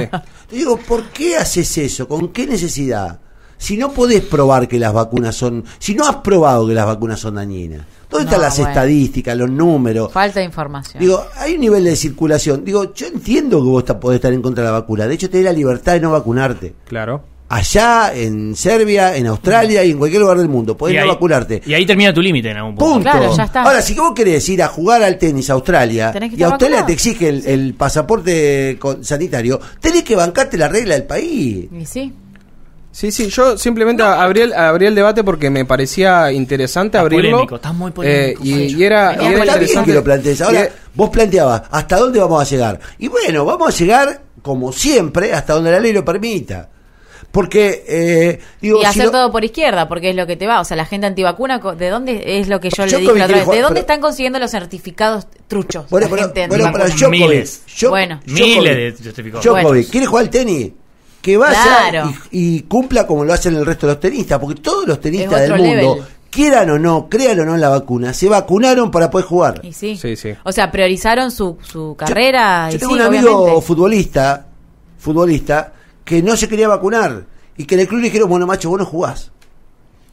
Te 0.49 0.57
digo, 0.57 0.79
¿por 0.79 1.05
qué 1.11 1.37
haces 1.37 1.77
eso? 1.77 2.09
¿Con 2.09 2.29
qué 2.29 2.47
necesidad? 2.47 3.21
Si 3.59 3.77
no 3.77 3.93
podés 3.93 4.23
probar 4.23 4.69
que 4.69 4.79
las 4.79 4.93
vacunas 4.93 5.35
son... 5.35 5.65
Si 5.81 5.95
no 5.95 6.07
has 6.09 6.17
probado 6.17 6.67
que 6.67 6.75
las 6.75 6.87
vacunas 6.87 7.19
son 7.21 7.35
dañinas. 7.35 7.83
¿Dónde 8.11 8.25
No, 8.25 8.31
están 8.31 8.41
las 8.43 8.57
bueno. 8.57 8.71
estadísticas, 8.71 9.37
los 9.37 9.51
números? 9.51 10.13
Falta 10.13 10.41
de 10.41 10.47
información. 10.47 11.01
Digo, 11.01 11.23
hay 11.37 11.55
un 11.55 11.61
nivel 11.61 11.85
de 11.85 11.95
circulación. 11.97 12.65
Digo, 12.65 12.95
yo 12.95 13.07
entiendo 13.07 13.59
que 13.59 13.69
vos 13.69 13.85
podés 14.01 14.17
estar 14.17 14.33
en 14.33 14.41
contra 14.43 14.65
de 14.65 14.71
la 14.71 14.79
vacuna. 14.81 15.07
De 15.07 15.15
hecho, 15.15 15.29
tenés 15.29 15.45
la 15.45 15.53
libertad 15.53 15.93
de 15.93 16.01
no 16.01 16.13
vacunarte. 16.13 16.75
Claro. 16.87 17.23
Allá, 17.51 18.13
en 18.15 18.55
Serbia, 18.57 19.17
en 19.17 19.27
Australia 19.27 19.83
y 19.83 19.93
en 19.93 19.99
cualquier 19.99 20.21
lugar 20.21 20.37
del 20.37 20.51
mundo. 20.51 20.77
Podés 20.77 20.93
Y 20.95 20.97
no 20.99 21.03
ahí- 21.05 21.09
vacunarte. 21.09 21.63
Y 21.65 21.73
ahí 21.73 21.87
termina 21.87 22.13
tu 22.13 22.21
límite 22.21 22.51
en 22.51 22.59
algún 22.59 22.75
punto. 22.75 22.93
Punto. 22.95 23.11
Claro, 23.11 23.35
ya 23.37 23.45
está. 23.45 23.63
Ahora, 23.63 23.81
si 23.81 23.95
vos 23.95 24.13
querés 24.15 24.47
ir 24.51 24.63
a 24.63 24.69
jugar 24.69 25.03
al 25.03 25.17
tenis 25.17 25.49
a 25.49 25.55
Australia 25.55 26.13
Tenés 26.13 26.31
que 26.35 26.37
y 26.41 26.43
Australia 26.43 26.83
vacunado. 26.83 26.87
te 26.87 26.93
exige 26.93 27.29
el, 27.29 27.47
el 27.47 27.75
pasaporte 27.75 28.79
sanitario, 29.01 29.59
tenés 29.81 30.03
que 30.03 30.15
bancarte 30.15 30.59
la 30.59 30.69
regla 30.69 30.95
del 30.95 31.05
país. 31.05 31.69
Y 31.73 31.87
sí. 31.87 32.13
Sí, 32.99 33.13
sí, 33.13 33.29
yo 33.29 33.57
simplemente 33.57 34.03
abrí, 34.03 34.41
el, 34.41 34.53
abrí 34.53 34.87
el 34.87 34.95
debate 34.97 35.23
porque 35.23 35.51
me 35.51 35.65
parecía 35.65 36.33
interesante 36.33 36.97
Está 36.99 37.03
abrirlo. 37.03 37.31
polémico, 37.31 37.55
está 37.55 37.73
muy 37.73 37.93
polémico, 37.93 38.43
Eh, 38.43 38.45
y, 38.45 38.77
y 38.77 38.83
era, 38.85 39.13
y 39.15 39.19
Venía 39.19 39.29
era 39.29 39.39
Está 39.39 39.45
bien 39.45 39.47
interesante. 39.55 39.91
que 39.91 39.95
lo 39.95 40.03
plantees. 40.03 40.41
Ahora, 40.43 40.65
Y- 40.65 40.69
vos 40.97 41.11
planteabas, 41.11 41.63
¿hasta 41.71 41.97
dónde 41.97 42.19
vamos 42.19 42.43
a 42.43 42.45
llegar? 42.45 42.81
Y 42.99 43.07
bueno, 43.07 43.45
vamos 43.45 43.69
a 43.73 43.79
llegar, 43.79 44.21
como 44.43 44.73
siempre, 44.73 45.33
hasta 45.33 45.53
donde 45.55 45.71
la 45.71 45.79
ley 45.79 45.93
lo 45.93 46.05
permita. 46.05 46.71
Porque, 47.31 47.85
eh, 47.87 48.41
digo, 48.61 48.79
Y 48.79 48.81
si 48.81 48.87
hacer 48.89 49.05
no- 49.05 49.11
todo 49.13 49.31
por 49.31 49.45
izquierda, 49.45 49.87
porque 49.87 50.11
es 50.11 50.17
lo 50.17 50.27
que 50.27 50.37
te 50.37 50.49
va. 50.49 50.61
O 50.61 50.65
sea, 50.65 50.77
la 50.77 50.85
gente 50.85 51.07
antivacuna, 51.07 51.59
¿de 51.59 51.89
dónde 51.91 52.41
es 52.41 52.49
lo 52.49 52.59
que 52.59 52.71
yo 52.71 52.85
le 52.85 52.91
dije 52.99 53.05
la 53.05 53.13
otra 53.13 53.27
quiere 53.27 53.41
vez? 53.43 53.49
¿De 53.49 53.61
dónde 53.61 53.69
pero- 53.75 53.81
están 53.81 54.01
consiguiendo 54.01 54.41
los 54.41 54.51
certificados 54.51 55.29
truchos? 55.47 55.89
Bueno, 55.89 56.09
la 56.09 56.11
pero, 56.17 56.23
gente 56.35 56.49
bueno? 56.49 56.65
Djokovic, 56.89 57.09
Miles. 57.11 57.63
Djo- 57.79 57.91
Bueno. 57.91 58.21
Miles 58.27 58.99
de 58.99 59.05
certificados. 59.05 59.45
Djokovic, 59.45 59.63
Bueno. 59.69 59.89
¿quiere 59.89 60.07
jugar 60.07 60.25
al 60.25 60.31
tenis? 60.31 60.73
Que 61.23 61.37
vaya 61.37 61.63
Claro. 61.91 62.13
y, 62.31 62.57
y 62.57 62.63
cumpla 62.63 63.07
como 63.07 63.25
lo 63.25 63.33
hacen 63.33 63.55
el 63.57 63.67
resto 63.67 63.87
de 63.87 63.95
los 63.95 64.01
tenistas, 64.01 64.39
porque 64.39 64.61
todos 64.61 64.87
los 64.87 65.01
tenistas 65.01 65.41
del 65.43 65.51
mundo, 65.57 65.95
level. 65.97 66.03
quieran 66.31 66.71
o 66.71 66.79
no, 66.79 67.09
crean 67.09 67.41
o 67.41 67.45
no 67.45 67.55
en 67.55 67.61
la 67.61 67.69
vacuna, 67.69 68.13
se 68.15 68.29
vacunaron 68.29 68.91
para 68.91 69.11
poder 69.11 69.27
jugar. 69.27 69.61
Y 69.65 69.73
sí. 69.73 69.97
Sí, 69.97 70.15
sí. 70.17 70.31
O 70.45 70.53
sea, 70.53 70.71
priorizaron 70.71 71.31
su, 71.31 71.59
su 71.63 71.97
carrera. 71.99 72.71
Yo, 72.71 72.77
y 72.77 72.79
tengo 72.79 72.95
sí, 72.95 73.01
un 73.01 73.07
amigo 73.07 73.37
obviamente. 73.37 73.67
futbolista, 73.67 74.47
futbolista, 74.99 75.73
que 76.05 76.23
no 76.23 76.37
se 76.37 76.49
quería 76.49 76.69
vacunar 76.69 77.25
y 77.57 77.65
que 77.65 77.75
en 77.75 77.81
el 77.83 77.89
club 77.89 78.01
le 78.01 78.07
dijeron, 78.07 78.29
bueno, 78.29 78.47
macho, 78.47 78.71
vos 78.71 78.79
no 78.79 78.85
jugás. 78.87 79.31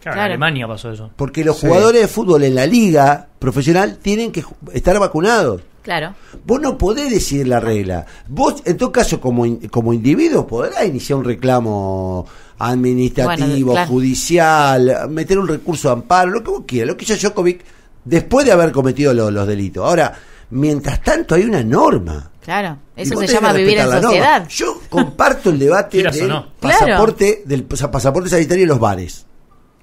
Claro, 0.02 0.16
Claro. 0.16 0.22
En 0.22 0.26
Alemania 0.34 0.68
pasó 0.68 0.92
eso. 0.92 1.10
Porque 1.16 1.44
los 1.44 1.58
Sí. 1.60 1.68
jugadores 1.68 2.02
de 2.02 2.08
fútbol 2.08 2.44
en 2.44 2.56
la 2.56 2.66
liga 2.66 3.28
profesional 3.40 3.98
tienen 4.02 4.32
que 4.32 4.44
estar 4.74 5.00
vacunados. 5.00 5.62
Claro. 5.86 6.16
Vos 6.46 6.60
no 6.60 6.78
podés 6.78 7.10
decidir 7.12 7.48
la 7.48 7.60
regla. 7.60 8.06
Vos, 8.28 8.64
en 8.66 8.76
todo 8.76 8.92
caso, 8.92 9.22
como, 9.22 9.46
in- 9.46 9.68
como 9.70 9.94
individuo, 9.94 10.46
podrás 10.48 10.84
iniciar 10.86 11.20
un 11.20 11.26
reclamo 11.26 12.26
administrativo, 12.58 13.68
Bueno, 13.68 13.72
claro. 13.74 13.88
judicial, 13.92 15.10
meter 15.10 15.38
un 15.40 15.48
recurso 15.48 15.90
de 15.90 15.94
amparo, 15.94 16.32
lo 16.32 16.44
que 16.44 16.50
vos 16.50 16.64
quieras. 16.66 16.88
Lo 16.90 16.98
que 16.98 17.06
hizo 17.06 17.16
Djokovic 17.16 17.64
después 18.04 18.46
de 18.46 18.52
haber 18.52 18.72
cometido 18.72 19.14
lo- 19.14 19.30
los 19.32 19.48
delitos. 19.48 19.86
Ahora, 19.86 20.12
mientras 20.50 21.02
tanto 21.04 21.36
hay 21.36 21.44
una 21.44 21.64
norma. 21.64 22.32
Claro. 22.44 22.78
Eso 22.96 23.16
se 23.20 23.28
llama 23.28 23.54
vivir 23.54 23.78
en 23.78 23.86
respetar 23.86 24.02
la 24.02 24.08
sociedad. 24.08 24.32
norma. 24.40 24.48
Yo 24.50 24.82
comparto 24.90 25.50
el 25.52 25.60
debate 25.60 25.98
del 26.04 26.28
no. 26.28 26.48
Claro. 26.60 26.80
pasaporte, 26.80 27.44
del 27.46 27.64
pa- 27.64 27.92
pasaporte 27.92 28.30
sanitario 28.30 28.64
en 28.64 28.70
los 28.70 28.80
bares. 28.80 29.26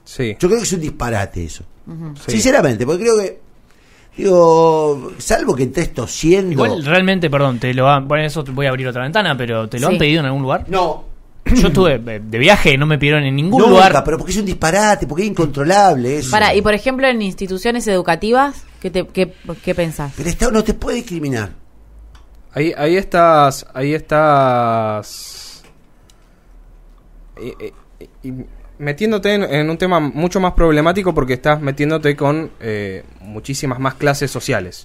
Sí. 0.04 0.36
Yo 0.38 0.48
creo 0.48 0.58
que 0.60 0.64
es 0.66 0.72
un 0.72 0.80
disparate 0.80 1.44
eso. 1.44 1.64
Sí. 2.26 2.32
Sinceramente, 2.32 2.84
porque 2.86 3.02
creo 3.02 3.18
que, 3.18 3.40
digo, 4.16 5.12
salvo 5.18 5.54
que 5.54 5.64
estés 5.64 5.92
tosiendo. 5.94 6.52
Igual 6.52 6.84
realmente, 6.84 7.28
perdón, 7.30 7.58
te 7.58 7.72
lo 7.74 7.88
han, 7.88 8.06
bueno, 8.08 8.24
eso 8.24 8.42
te 8.44 8.50
voy 8.50 8.66
a 8.66 8.70
abrir 8.70 8.86
otra 8.88 9.02
ventana, 9.02 9.36
pero 9.36 9.68
¿te 9.68 9.78
lo 9.80 9.88
Sí. 9.88 9.92
han 9.94 9.98
pedido 9.98 10.20
en 10.20 10.26
algún 10.26 10.42
lugar? 10.42 10.64
No, 10.68 11.04
Yo 11.44 11.68
estuve 11.68 11.94
eh, 11.94 12.20
de 12.24 12.38
viaje, 12.38 12.78
no 12.78 12.86
me 12.86 12.98
pidieron 12.98 13.24
en 13.24 13.34
ningún 13.34 13.60
Nunca, 13.62 13.70
lugar. 13.70 14.04
pero 14.04 14.16
porque 14.16 14.32
es 14.32 14.38
un 14.38 14.44
disparate, 14.46 15.06
porque 15.08 15.24
es 15.24 15.28
incontrolable 15.30 16.18
eso. 16.18 16.30
Para, 16.30 16.54
y 16.54 16.62
por 16.62 16.72
ejemplo, 16.72 17.06
en 17.08 17.20
instituciones 17.20 17.86
educativas, 17.88 18.62
¿qué, 18.80 18.90
te, 18.90 19.06
qué, 19.08 19.34
qué 19.64 19.74
pensás? 19.74 20.12
Pero 20.16 20.28
el 20.28 20.32
Estado 20.34 20.52
no 20.52 20.62
te 20.62 20.74
puede 20.74 20.98
discriminar. 20.98 21.50
Ahí, 22.54 22.72
ahí 22.76 22.96
estás. 22.96 23.66
Ahí 23.74 23.92
estás. 23.94 25.62
y- 27.40 27.48
y- 28.04 28.28
y 28.28 28.32
metiéndote 28.78 29.34
en, 29.34 29.42
en 29.44 29.70
un 29.70 29.78
tema 29.78 30.00
mucho 30.00 30.40
más 30.40 30.52
problemático 30.52 31.14
porque 31.14 31.34
estás 31.34 31.60
metiéndote 31.60 32.16
con 32.16 32.50
eh, 32.60 33.04
muchísimas 33.20 33.78
más 33.78 33.94
clases 33.94 34.30
sociales. 34.30 34.84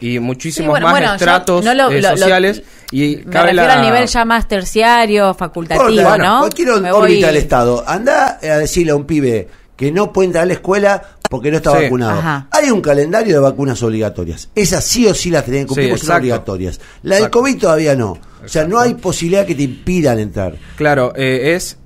Y 0.00 0.20
muchísimos 0.20 0.70
bueno, 0.70 0.86
más 0.86 0.92
bueno, 0.94 1.14
estratos 1.14 1.64
no 1.64 1.74
lo- 1.74 1.90
eh, 1.90 2.00
lo- 2.00 2.10
lo- 2.10 2.16
sociales. 2.16 2.62
y 2.92 3.16
Me 3.16 3.32
refiero 3.42 3.52
la- 3.66 3.72
al 3.74 3.82
nivel 3.82 4.06
ya 4.06 4.24
más 4.24 4.46
terciario, 4.46 5.34
facultativo, 5.34 5.86
Bueno, 6.08 6.18
¿no? 6.18 6.38
Cualquier 6.40 6.68
Me 6.80 6.92
órbita 6.92 6.98
voy- 7.00 7.20
del 7.22 7.36
Estado. 7.36 7.84
Anda 7.86 8.38
a 8.40 8.58
decirle 8.58 8.92
a 8.92 8.96
un 8.96 9.04
pibe 9.04 9.48
que 9.76 9.90
no 9.90 10.12
puede 10.12 10.26
entrar 10.26 10.44
a 10.44 10.46
la 10.46 10.52
escuela 10.52 11.02
porque 11.28 11.50
no 11.50 11.56
está 11.58 11.76
Sí. 11.76 11.82
vacunado. 11.84 12.18
Ajá. 12.20 12.46
Hay 12.52 12.70
un 12.70 12.80
calendario 12.80 13.34
de 13.34 13.40
vacunas 13.40 13.82
obligatorias. 13.82 14.48
Esas 14.54 14.84
sí 14.84 15.04
o 15.06 15.14
sí 15.14 15.30
las 15.30 15.44
tienen 15.44 15.64
que 15.64 15.68
cumplir 15.68 15.86
Sí, 15.86 15.90
porque 15.90 16.06
son 16.06 16.16
obligatorias. 16.16 16.80
La 17.02 17.16
del 17.16 17.24
Exacto. 17.24 17.38
COVID 17.40 17.58
todavía 17.58 17.94
no. 17.96 18.18
O 18.44 18.48
sea, 18.48 18.64
no 18.66 18.78
hay 18.78 18.94
posibilidad 18.94 19.44
que 19.44 19.54
te 19.56 19.64
impidan 19.64 20.20
entrar. 20.20 20.54
Claro, 20.76 21.12
eh, 21.16 21.54
es 21.56 21.76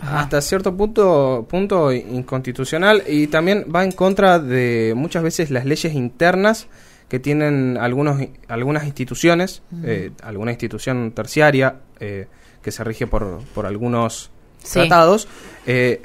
hasta 0.00 0.40
cierto 0.40 0.76
punto, 0.76 1.46
punto 1.48 1.92
inconstitucional 1.92 3.02
y 3.06 3.26
también 3.28 3.66
va 3.74 3.84
en 3.84 3.92
contra 3.92 4.38
de 4.38 4.92
muchas 4.96 5.22
veces 5.22 5.50
las 5.50 5.64
leyes 5.64 5.94
internas 5.94 6.66
que 7.08 7.18
tienen 7.18 7.78
algunos, 7.80 8.20
algunas 8.48 8.84
instituciones, 8.84 9.62
eh, 9.84 10.10
alguna 10.22 10.50
institución 10.52 11.12
terciaria 11.12 11.76
eh, 12.00 12.26
que 12.62 12.70
se 12.70 12.84
rige 12.84 13.06
por, 13.06 13.40
por 13.54 13.64
algunos 13.66 14.30
Sí. 14.62 14.80
tratados. 14.80 15.28
eh, 15.66 16.02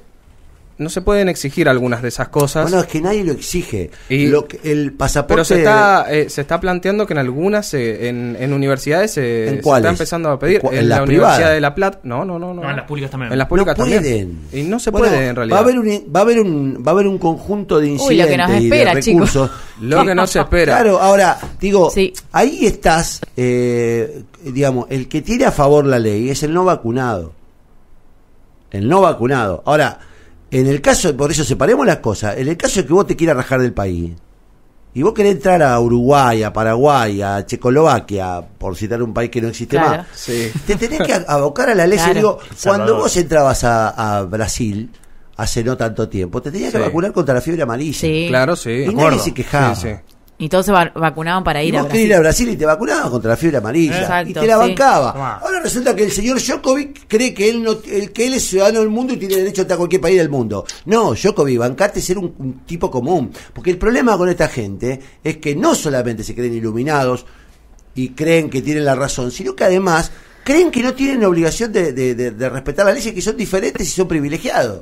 no 0.84 0.90
se 0.90 1.02
pueden 1.02 1.30
exigir 1.30 1.68
algunas 1.68 2.02
de 2.02 2.10
esas 2.10 2.28
cosas. 2.30 2.64
Bueno, 2.70 2.82
es 2.82 2.88
que 2.88 3.02
nadie 3.02 3.24
lo 3.24 3.32
exige. 3.32 3.90
Y- 4.10 4.28
Lo 4.28 4.48
que- 4.48 4.60
el 4.64 4.94
pasaporte. 4.94 5.34
pero 5.34 5.46
se 5.46 5.58
está, 5.60 6.06
eh, 6.10 6.30
se 6.30 6.42
está 6.42 6.60
planteando 6.60 7.08
que 7.08 7.14
en 7.14 7.20
algunas, 7.20 7.74
eh, 7.74 8.10
en, 8.10 8.38
en 8.40 8.54
universidades, 8.54 9.12
se, 9.12 9.48
¿En 9.48 9.56
se 9.56 9.62
cuáles? 9.62 9.86
está 9.86 9.90
empezando 9.92 10.30
a 10.30 10.38
pedir. 10.38 10.62
¿En 10.72 10.90
la 10.90 11.02
Universidad 11.04 11.52
de 11.52 11.62
La 11.62 11.74
Plata. 11.74 12.00
No, 12.04 12.24
no, 12.26 12.38
no. 12.38 12.54
no 12.54 12.62
No, 12.62 12.70
en 12.70 12.76
las 12.76 12.86
públicas 12.86 13.10
también. 13.10 13.32
En 13.32 13.38
las 13.40 13.48
públicas 13.48 13.78
no 13.78 13.84
también. 13.84 14.02
pueden. 14.04 14.40
Y 14.52 14.70
no 14.70 14.80
se 14.80 14.92
Bueno, 14.92 15.08
puede 15.08 15.28
en 15.30 15.36
realidad. 15.36 15.56
Va 15.56 15.60
a 15.60 15.64
haber 15.64 15.80
un, 15.80 15.88
va 16.16 16.20
a 16.20 16.24
haber 16.24 16.40
un, 16.40 16.84
va 16.86 16.92
a 16.92 16.94
haber 16.94 17.08
un 17.08 17.18
conjunto 17.18 17.80
de 17.80 17.86
Uy, 17.88 17.98
lo 17.98 18.04
incidentes 18.04 18.32
que 18.32 18.38
nos 18.38 18.62
y 18.62 18.66
espera, 18.66 18.96
de 18.96 19.02
chicos. 19.02 19.34
recursos. 19.34 19.52
Lo 19.82 20.06
que 20.06 20.14
no 20.16 20.28
se 20.28 20.40
espera. 20.40 20.76
Claro, 20.78 21.00
ahora, 21.00 21.38
digo, 21.60 21.90
Sí. 21.90 22.14
ahí 22.32 22.66
estás, 22.66 23.20
eh, 23.36 24.24
digamos, 24.44 24.86
el 24.90 25.08
que 25.08 25.22
tiene 25.22 25.46
a 25.46 25.52
favor 25.52 25.86
la 25.86 25.98
ley 26.00 26.30
es 26.30 26.44
el 26.44 26.54
no 26.54 26.64
vacunado. 26.64 27.34
El 28.72 28.88
no 28.88 29.02
vacunado. 29.02 29.62
Ahora, 29.66 30.00
en 30.60 30.68
el 30.68 30.82
caso, 30.82 31.16
por 31.16 31.32
eso 31.32 31.44
separemos 31.44 31.86
las 31.86 31.98
cosas, 31.98 32.38
en 32.38 32.48
el 32.48 32.58
caso 32.58 32.82
de 32.82 32.88
que 32.88 32.94
vos 32.94 33.08
te 33.08 33.16
quieras 33.16 33.36
rajar 33.38 33.62
del 33.62 33.74
país, 33.74 34.12
y 34.96 35.02
vos 35.02 35.14
querés 35.14 35.34
entrar 35.34 35.62
a 35.64 35.80
Uruguay, 35.80 36.44
a 36.44 36.54
Paraguay, 36.54 37.22
a 37.22 37.46
Checoslovaquia, 37.46 38.42
por 38.58 38.76
citar 38.76 39.02
un 39.02 39.14
país 39.14 39.30
que 39.32 39.42
no 39.42 39.48
existe 39.48 39.76
Claro. 39.78 39.98
más, 40.04 40.08
Sí. 40.14 40.52
te 40.68 40.76
tenés 40.76 41.02
que 41.02 41.14
abocar 41.28 41.70
a 41.70 41.76
la 41.76 41.88
ley. 41.88 41.98
Claro. 41.98 42.14
Digo, 42.14 42.40
cuando 42.64 42.96
vos 42.98 43.18
entrabas 43.18 43.64
a, 43.64 44.18
a 44.20 44.24
Brasil, 44.24 44.92
hace 45.38 45.64
no 45.64 45.76
tanto 45.76 46.08
tiempo, 46.08 46.42
te 46.44 46.52
tenías 46.52 46.72
que 46.72 46.78
Sí. 46.78 46.84
vacunar 46.84 47.12
contra 47.12 47.34
la 47.34 47.42
fiebre 47.42 47.64
amarilla. 47.64 47.98
Sí. 48.00 48.26
Claro, 48.30 48.56
sí. 48.56 48.70
Y 48.88 48.94
nadie 48.94 49.18
se 49.20 49.34
quejaba. 49.34 49.76
Y 50.44 50.50
todos 50.50 50.66
se 50.66 50.72
va- 50.74 50.92
vacunaban 50.94 51.42
para 51.44 51.64
Y 51.64 51.70
ir 51.70 51.78
a 51.78 51.84
vos 51.84 51.92
querías 51.92 51.94
Brasil. 51.94 52.10
ir 52.10 52.16
a 52.16 52.20
Brasil 52.20 52.50
y 52.50 52.58
te 52.58 52.66
vacunaban 52.66 53.10
contra 53.10 53.30
la 53.32 53.38
fiebre 53.38 53.58
amarilla. 53.60 54.02
Exacto, 54.02 54.30
y 54.30 54.34
te 54.34 54.46
la 54.46 54.54
sí. 54.56 54.60
bancaba. 54.60 55.14
Tomá. 55.14 55.34
Ahora 55.38 55.60
resulta 55.62 55.96
que 55.96 56.04
el 56.04 56.12
señor 56.12 56.42
Djokovic 56.42 57.08
cree 57.08 57.34
que 57.34 57.50
él 57.50 57.64
no 57.64 57.78
el, 57.90 58.12
que 58.12 58.28
él 58.28 58.34
es 58.34 58.44
ciudadano 58.48 58.82
del 58.82 58.90
mundo 58.90 59.14
y 59.14 59.18
tiene 59.18 59.38
derecho 59.38 59.62
a 59.62 59.64
estar 59.64 59.76
a 59.76 59.78
cualquier 59.78 60.02
país 60.02 60.18
del 60.18 60.30
mundo. 60.30 60.66
No, 60.86 61.14
Djokovic, 61.14 61.58
bancarte 61.60 62.00
es 62.00 62.06
ser 62.06 62.18
un, 62.18 62.34
un 62.38 62.60
tipo 62.66 62.92
común. 62.92 63.32
Porque 63.54 63.72
el 63.72 63.78
problema 63.78 64.18
con 64.18 64.28
esta 64.28 64.50
gente 64.50 65.00
es 65.24 65.38
que 65.38 65.56
no 65.56 65.76
solamente 65.76 66.24
se 66.26 66.36
creen 66.36 66.54
iluminados 66.56 67.26
y 67.96 68.10
creen 68.10 68.50
que 68.50 68.62
tienen 68.62 68.84
la 68.84 68.96
razón, 68.96 69.32
sino 69.32 69.56
que 69.56 69.64
además 69.64 70.12
creen 70.44 70.72
que 70.72 70.84
no 70.84 70.94
tienen 70.94 71.24
obligación 71.24 71.72
de, 71.72 71.94
de- 71.94 72.16
de- 72.16 72.32
de 72.32 72.50
respetar 72.50 72.86
las 72.86 72.96
leyes 72.96 73.14
que 73.14 73.22
son 73.22 73.38
diferentes 73.38 73.88
y 73.88 73.92
son 73.92 74.08
privilegiados. 74.10 74.82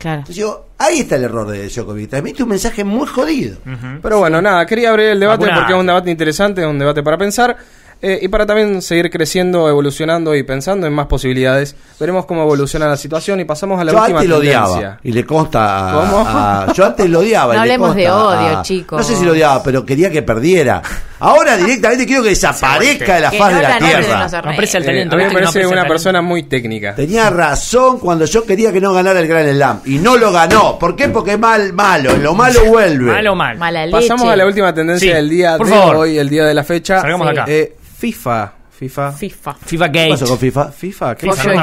Claro. 0.00 0.20
Entonces 0.20 0.36
digo, 0.36 0.66
ahí 0.78 1.00
está 1.00 1.16
el 1.16 1.24
error 1.24 1.46
de 1.46 1.68
Djokovic. 1.68 2.10
Transmite 2.10 2.42
un 2.42 2.48
mensaje 2.48 2.82
muy 2.84 3.06
jodido. 3.06 3.58
Pero 4.02 4.18
bueno, 4.18 4.40
nada, 4.42 4.64
quería 4.66 4.90
abrir 4.90 5.10
el 5.10 5.20
debate 5.20 5.42
Vacunate. 5.44 5.60
porque 5.60 5.72
es 5.74 5.78
un 5.80 5.86
debate 5.86 6.10
interesante, 6.10 6.60
es 6.62 6.66
un 6.66 6.78
debate 6.78 7.02
para 7.02 7.18
pensar 7.18 7.56
eh, 8.02 8.18
y 8.22 8.28
para 8.28 8.46
también 8.46 8.80
seguir 8.80 9.10
creciendo, 9.10 9.68
evolucionando 9.68 10.34
y 10.34 10.42
pensando 10.42 10.86
en 10.86 10.94
más 10.94 11.06
posibilidades. 11.06 11.76
Veremos 12.00 12.24
cómo 12.24 12.42
evoluciona 12.44 12.88
la 12.88 12.96
situación 12.96 13.40
y 13.40 13.44
pasamos 13.44 13.78
a 13.78 13.84
la 13.84 13.92
yo 13.92 13.98
última 14.00 14.20
antes 14.20 14.30
lo 14.30 14.40
tendencia. 14.40 14.64
odiaba 14.74 15.00
y 15.02 15.12
le 15.12 15.26
consta 15.26 15.90
a, 15.90 16.00
¿Cómo? 16.00 16.24
a- 16.26 16.72
yo 16.72 16.86
antes 16.86 17.10
lo 17.10 17.18
odiaba 17.18 17.54
y 17.54 17.58
No 17.58 17.64
le 17.66 17.72
hablemos 17.74 17.94
de 17.94 18.04
consta 18.06 18.26
odio, 18.26 18.58
a- 18.58 18.62
chicos. 18.62 18.98
no 18.98 19.04
sé 19.04 19.16
si 19.16 19.24
lo 19.26 19.32
odiaba 19.32 19.62
pero 19.62 19.84
quería 19.84 20.10
que 20.10 20.22
perdiera 20.22 20.80
ahora 21.20 21.56
directamente 21.56 22.06
quiero 22.06 22.22
que 22.22 22.30
desaparezca 22.30 23.14
de 23.14 23.20
la 23.20 23.30
Que 23.30 23.38
faz 23.38 23.50
no 23.52 23.56
de 23.58 23.62
la 23.62 23.78
tierra 23.78 24.28
No 24.42 24.50
aprecia 24.50 24.78
el 24.78 24.82
Eh, 24.82 24.86
talento. 24.86 25.14
a 25.14 25.18
mí 25.18 25.24
me 25.24 25.28
¿viste? 25.28 25.40
No 25.44 25.50
parece 25.52 25.66
una 25.66 25.86
persona 25.86 26.22
muy 26.22 26.42
técnica. 26.44 26.94
tenía 26.94 27.30
razón 27.30 27.98
cuando 27.98 28.24
yo 28.24 28.44
quería 28.44 28.72
que 28.72 28.80
no 28.80 28.92
ganara 28.92 29.20
el 29.20 29.26
Gran 29.28 29.48
Slam 29.48 29.80
y 29.84 29.98
no 29.98 30.16
lo 30.16 30.32
ganó 30.32 30.78
¿por 30.78 30.96
qué? 30.96 31.08
porque 31.08 31.36
mal 31.36 31.72
malo 31.72 32.16
lo 32.16 32.34
malo 32.34 32.64
vuelve 32.64 33.12
Mal 33.12 33.26
o 33.28 33.34
mal. 33.34 33.56
Mala 33.58 33.86
leche. 33.86 33.98
Pasamos 34.08 34.28
a 34.28 34.36
la 34.36 34.46
última 34.46 34.74
tendencia 34.74 35.08
Sí, 35.10 35.14
del 35.14 35.28
día 35.28 35.56
por 35.56 35.66
de 35.66 35.72
favor. 35.72 35.96
hoy, 35.96 36.18
el 36.18 36.28
día 36.28 36.44
de 36.44 36.54
la 36.54 36.64
fecha. 36.64 37.00
Salgamos 37.00 37.28
Sí. 37.28 37.32
acá. 37.38 37.44
Eh, 37.48 37.76
FIFA. 37.98 38.52
FIFA. 38.80 39.12
FIFA. 39.12 39.54
FIFA 39.62 39.92
¿qué 39.92 39.98
Gate. 39.98 40.10
pasó 40.12 40.26
con 40.26 40.38
FIFA? 40.38 40.72
FIFA. 40.72 41.14
¿Qué 41.14 41.20
FIFA, 41.30 41.36
pasó 41.36 41.44
con 41.44 41.58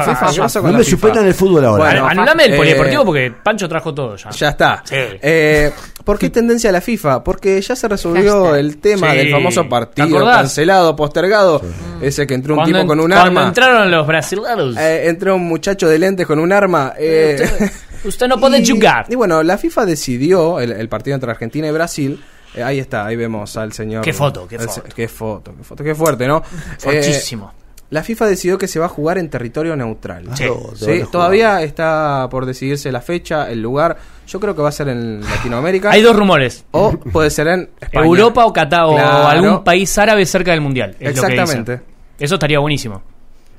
FIFA? 0.49 0.61
¿Qué 0.61 0.71
no 0.71 0.77
me 0.77 0.83
suspendan 0.83 1.25
el 1.25 1.33
fútbol 1.33 1.65
ahora 1.65 1.83
Bueno, 1.83 2.05
An- 2.05 2.11
Anulame 2.11 2.45
el 2.45 2.53
eh, 2.53 2.57
polideportivo 2.57 3.05
porque 3.05 3.33
Pancho 3.43 3.67
trajo 3.67 3.91
todo 3.91 4.15
ya. 4.15 4.29
Ya 4.29 4.49
está. 4.49 4.83
Sí. 4.85 4.95
Eh, 4.95 5.71
¿Por 6.05 6.19
qué 6.19 6.29
tendencia 6.29 6.69
a 6.69 6.73
la 6.73 6.79
FIFA? 6.81 7.23
Porque 7.23 7.59
ya 7.59 7.75
se 7.75 7.87
resolvió 7.87 8.43
Hashtag. 8.43 8.59
el 8.59 8.77
tema 8.77 9.11
Sí. 9.11 9.17
del 9.17 9.31
famoso 9.31 9.63
¿Te 9.63 9.69
partido 9.69 10.23
cancelado, 10.25 10.95
postergado. 10.95 11.61
Ese 12.01 12.27
que 12.27 12.35
entró 12.35 12.53
un 12.53 12.59
Cuando 12.59 12.77
tipo 12.77 12.87
con 12.87 12.99
un 12.99 13.07
cuando 13.09 13.25
arma. 13.25 13.47
entraron 13.47 13.89
los 13.89 14.05
brasileños. 14.05 14.77
Eh, 14.77 15.07
entró 15.09 15.35
un 15.37 15.47
muchacho 15.47 15.89
de 15.89 15.97
lentes 15.97 16.27
con 16.27 16.37
un 16.37 16.53
arma. 16.53 16.93
eh, 16.99 17.39
Usted- 17.41 17.71
Usted 18.05 18.27
no 18.27 18.39
puede 18.39 18.59
y- 18.61 18.67
jugar. 18.69 19.07
Y 19.09 19.15
bueno, 19.15 19.41
la 19.41 19.57
FIFA 19.57 19.85
decidió 19.87 20.59
el, 20.59 20.71
el 20.71 20.87
partido 20.87 21.15
entre 21.15 21.31
Argentina 21.31 21.67
y 21.67 21.71
Brasil. 21.71 22.23
Eh, 22.55 22.63
ahí 22.63 22.79
está, 22.79 23.05
ahí 23.05 23.15
vemos 23.15 23.55
al 23.57 23.73
señor. 23.73 24.03
Qué 24.03 24.13
foto, 24.13 24.47
qué 24.47 24.55
el 24.55 24.61
foto. 24.61 24.83
qué 24.95 25.07
foto, 25.07 25.53
qué 25.55 25.63
foto, 25.63 25.83
qué 25.83 25.95
fuerte, 25.95 26.27
¿no? 26.27 26.41
Fortísimo. 26.77 27.51
Eh, 27.53 27.63
la 27.89 28.03
FIFA 28.03 28.25
decidió 28.27 28.57
que 28.57 28.67
se 28.67 28.79
va 28.79 28.87
a 28.87 28.89
jugar 28.89 29.17
en 29.17 29.29
territorio 29.29 29.75
neutral. 29.75 30.25
Sí. 30.35 30.45
Sí, 30.75 31.03
todavía 31.09 31.61
está 31.61 32.27
por 32.29 32.45
decidirse 32.45 32.91
la 32.91 32.99
fecha, 32.99 33.49
el 33.49 33.61
lugar. 33.61 33.97
Yo 34.27 34.41
creo 34.41 34.53
que 34.53 34.61
va 34.61 34.69
a 34.69 34.73
ser 34.73 34.89
en 34.89 35.21
Latinoamérica. 35.21 35.91
Hay 35.91 36.01
dos 36.01 36.15
rumores. 36.15 36.65
O 36.71 36.91
puede 36.91 37.29
ser 37.29 37.47
en 37.47 37.69
España. 37.79 38.05
Europa 38.05 38.45
o 38.45 38.51
Qatar 38.51 38.83
o 38.83 38.97
algún 38.97 39.63
país 39.63 39.97
árabe 39.97 40.25
cerca 40.25 40.51
del 40.51 40.61
mundial. 40.61 40.97
es 40.99 41.15
lo 41.15 41.21
que 41.23 41.33
Exactamente. 41.33 41.81
Eso 42.19 42.35
estaría 42.35 42.59
buenísimo. 42.59 43.01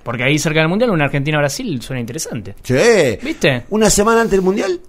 Porque 0.03 0.25
ahí 0.25 0.39
cerca 0.39 0.61
del 0.61 0.69
mundial, 0.69 0.91
una 0.91 1.05
Argentina-Brasil 1.05 1.81
suena 1.81 2.01
interesante. 2.01 2.55
Che, 2.63 3.19
¿Viste? 3.23 3.65
una 3.71 3.89
semana 3.91 4.23
antes 4.23 4.33
del 4.33 4.43
mundial 4.43 4.81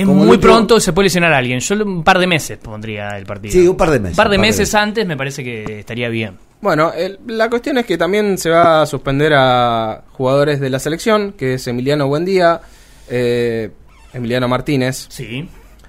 Es 0.00 0.04
Como 0.04 0.24
muy 0.24 0.36
otro- 0.36 0.50
pronto, 0.50 0.78
se 0.80 0.92
puede 0.92 1.06
lesionar 1.06 1.32
a 1.32 1.38
alguien. 1.38 1.58
Yo 1.60 1.74
un 1.76 2.04
par 2.04 2.18
de 2.18 2.26
meses 2.26 2.58
pondría 2.58 3.16
el 3.16 3.24
partido. 3.24 3.52
Sí, 3.52 3.66
un 3.66 3.76
par 3.76 3.90
de 3.90 3.98
meses, 4.00 4.12
Un 4.12 4.16
par 4.16 4.28
de 4.28 4.36
un 4.36 4.40
par 4.42 4.46
de 4.46 4.48
meses 4.52 4.74
antes 4.74 5.06
me 5.06 5.16
parece 5.16 5.42
que 5.42 5.78
estaría 5.80 6.08
bien. 6.08 6.36
Bueno, 6.60 6.92
el- 6.92 7.18
la 7.28 7.48
cuestión 7.48 7.78
es 7.78 7.86
que 7.86 7.96
también 7.96 8.36
se 8.38 8.50
va 8.50 8.82
a 8.82 8.86
suspender 8.86 9.32
a 9.34 10.02
jugadores 10.12 10.60
de 10.60 10.68
la 10.70 10.78
selección, 10.78 11.32
que 11.32 11.54
es 11.54 11.66
Emiliano 11.66 12.08
Buendía, 12.08 12.60
eh, 13.08 13.70
Emiliano 14.12 14.48
Martínez, 14.48 15.06
Sí. 15.08 15.48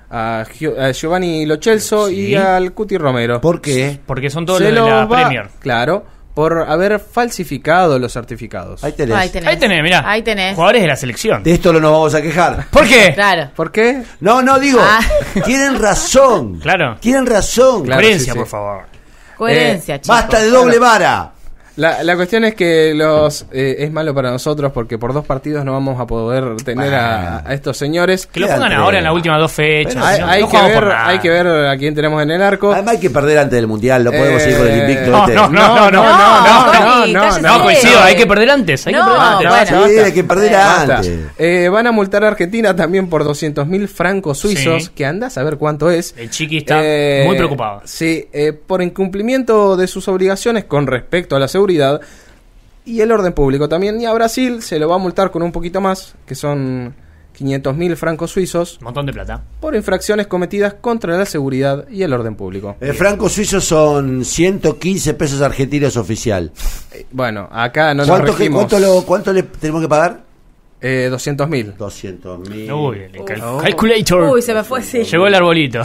a, 0.10 0.46
Gio- 0.58 0.78
a 0.80 0.92
Giovanni 0.92 1.46
Lochelso 1.46 2.08
Sí. 2.08 2.28
y 2.30 2.36
al 2.36 2.74
Cuti 2.74 2.98
Romero. 2.98 3.42
¿por 3.42 3.60
qué? 3.62 4.00
Porque 4.06 4.30
son 4.30 4.46
todos 4.46 4.60
Se 4.60 4.72
los 4.72 4.86
de 4.86 4.90
la 4.92 5.06
va- 5.06 5.10
Premier. 5.22 5.50
Claro, 5.60 6.06
por 6.38 6.70
haber 6.70 7.00
falsificado 7.00 7.98
los 7.98 8.14
certificados. 8.14 8.84
ahí 8.84 8.92
tenés 8.92 9.16
Ahí 9.18 9.30
tenés. 9.30 9.50
Ahí 9.50 9.58
tenés, 9.58 9.82
mirá. 9.82 10.04
Ahí 10.08 10.22
tenés. 10.22 10.54
Jugadores 10.54 10.84
de 10.84 10.88
la 10.88 10.96
selección. 10.96 11.42
de 11.42 11.52
esto 11.54 11.74
no 11.74 11.80
nos 11.80 11.92
vamos 11.92 12.14
a 12.14 12.22
quejar 12.22 12.68
¿Por 12.70 12.88
qué? 12.88 13.12
Claro. 13.16 13.50
¿Por 13.56 13.72
qué? 13.72 14.04
no, 14.20 14.44
no 14.44 14.60
digo 14.60 14.80
Ah. 14.80 15.00
tienen 15.46 15.82
razón 15.82 16.60
Claro. 16.60 16.98
tienen 17.00 17.26
razón 17.26 17.86
Claro, 17.86 18.02
Coherencia, 18.02 18.34
sí, 18.34 18.38
sí. 18.38 18.38
por 18.38 18.48
favor. 18.48 18.84
Coherencia, 19.36 19.96
Eh, 19.96 20.00
chicos. 20.02 20.16
basta 20.16 20.40
de 20.40 20.50
doble 20.52 20.78
vara 20.78 21.32
La, 21.78 22.04
la 22.04 22.16
cuestión 22.16 22.44
es 22.44 22.56
que 22.56 22.94
los 22.96 23.46
eh, 23.52 23.76
es 23.80 23.92
malo 23.92 24.14
para 24.14 24.32
nosotros 24.32 24.72
porque 24.72 24.98
por 24.98 25.14
dos 25.14 25.26
partidos 25.26 25.64
no 25.64 25.74
vamos 25.74 26.00
a 26.00 26.06
poder 26.08 26.56
tener 26.64 26.94
a, 26.94 27.48
a 27.48 27.54
estos 27.54 27.78
señores. 27.78 28.26
Que 28.28 28.40
lo 28.40 28.48
Quédate. 28.48 28.62
pongan 28.64 28.80
ahora 28.80 28.98
en 28.98 29.04
las 29.04 29.14
últimas 29.14 29.40
dos 29.40 29.52
fechas. 29.52 29.94
Pero 29.94 30.06
Hay, 30.06 30.20
no, 30.20 30.28
hay 30.28 30.42
no 30.42 30.48
que 30.48 30.52
jugamos 30.58 30.70
ver, 30.72 30.80
por 30.84 30.88
nada. 30.94 31.08
hay 31.08 31.20
que 31.20 31.30
ver 31.30 31.48
a 31.48 31.78
quién 31.78 31.94
tenemos 31.94 32.24
en 32.24 32.32
el 32.32 32.42
arco. 32.42 32.74
además 32.74 32.96
hay 32.96 33.00
que 33.00 33.10
perder 33.12 33.38
antes 33.38 33.54
del 33.56 33.68
mundial 33.68 34.04
no 34.04 34.12
podemos 34.12 34.42
Eh, 34.42 34.50
ir 34.50 34.58
con 34.58 34.68
el 34.68 34.80
invicto 34.80 35.12
no, 35.12 35.20
este. 35.22 35.34
no, 35.36 35.50
no, 35.50 35.92
no, 35.92 35.92
no, 35.92 36.02
no, 36.02 37.00
Connie, 37.00 37.14
no, 37.14 37.22
cállese. 37.22 37.42
No, 37.44 37.62
coincido, 37.64 38.02
hay 38.02 38.16
que 38.16 38.26
perder 38.26 38.50
antes. 38.50 38.88
Hay 38.88 38.94
que 38.94 39.00
No, 39.00 39.06
perder 39.06 39.22
antes. 39.22 39.48
bueno. 39.50 39.66
Sí, 39.68 39.74
basta. 39.94 40.06
hay 40.06 40.12
que 40.14 40.24
perder 40.24 40.52
Basta. 40.54 40.96
antes 40.98 41.20
Eh, 41.38 41.70
van 41.72 41.86
a 41.86 41.92
multar 41.92 42.24
a 42.24 42.28
Argentina 42.30 42.76
también 42.76 43.08
por 43.08 43.24
200 43.24 43.68
mil 43.68 43.88
francos 43.88 44.40
suizos, 44.40 44.86
Sí. 44.86 44.92
que 44.96 45.06
anda 45.06 45.28
a 45.28 45.30
saber 45.30 45.58
cuánto 45.58 45.92
es. 45.92 46.16
El 46.18 46.32
chiqui 46.32 46.58
está 46.58 46.80
Eh, 46.82 47.22
muy 47.28 47.38
preocupado. 47.38 47.82
Sí, 47.86 48.28
eh, 48.34 48.52
por 48.52 48.82
incumplimiento 48.82 49.78
de 49.78 49.86
sus 49.86 50.08
obligaciones 50.08 50.64
con 50.66 50.88
respecto 50.88 51.36
a 51.36 51.40
la 51.40 51.48
seguridad. 51.48 51.67
Y 52.86 53.02
el 53.02 53.12
orden 53.12 53.34
público 53.34 53.68
también. 53.70 54.00
Y 54.02 54.06
a 54.06 54.14
Brasil 54.14 54.62
se 54.62 54.80
lo 54.80 54.88
va 54.90 54.96
a 54.96 55.00
multar 55.00 55.32
con 55.32 55.44
un 55.44 55.52
poquito 55.52 55.82
más, 55.82 56.16
que 56.26 56.36
son 56.36 56.96
500.000 57.38 57.96
francos 57.96 58.32
suizos, 58.32 58.78
Un 58.80 58.86
montón 58.86 59.06
de 59.06 59.14
plata. 59.14 59.44
por 59.60 59.76
infracciones 59.76 60.26
cometidas 60.28 60.74
contra 60.76 61.16
la 61.18 61.26
seguridad 61.26 61.88
y 61.90 62.02
el 62.02 62.12
orden 62.14 62.36
público. 62.36 62.78
El 62.80 62.94
franco 62.96 63.30
suizo 63.30 63.62
son 63.62 64.26
115 64.26 65.14
pesos 65.14 65.42
argentinos 65.42 65.98
oficial. 65.98 66.52
Eh, 66.94 67.06
Bueno, 67.12 67.48
acá 67.52 67.94
no 67.94 67.98
nos 68.04 68.08
¿Cuánto, 68.10 68.32
que- 68.34 68.38
regimos. 68.40 68.66
cuánto, 68.66 68.80
lo- 68.80 69.06
cuánto 69.06 69.34
le 69.34 69.44
tenemos 69.44 69.82
que 69.84 69.88
pagar? 69.90 70.22
Eh, 70.82 71.10
200.000. 71.12 71.76
200 71.78 72.48
mil. 72.50 72.72
Uy, 72.72 72.98
el 73.14 73.26
cal- 73.26 73.42
Oh. 73.44 73.58
calculator. 73.58 74.24
Uy, 74.32 74.42
se 74.42 74.54
me 74.54 74.64
fue, 74.64 74.82
sí. 74.84 75.04
Llegó 75.04 75.28
el 75.28 75.34
arbolito. 75.36 75.82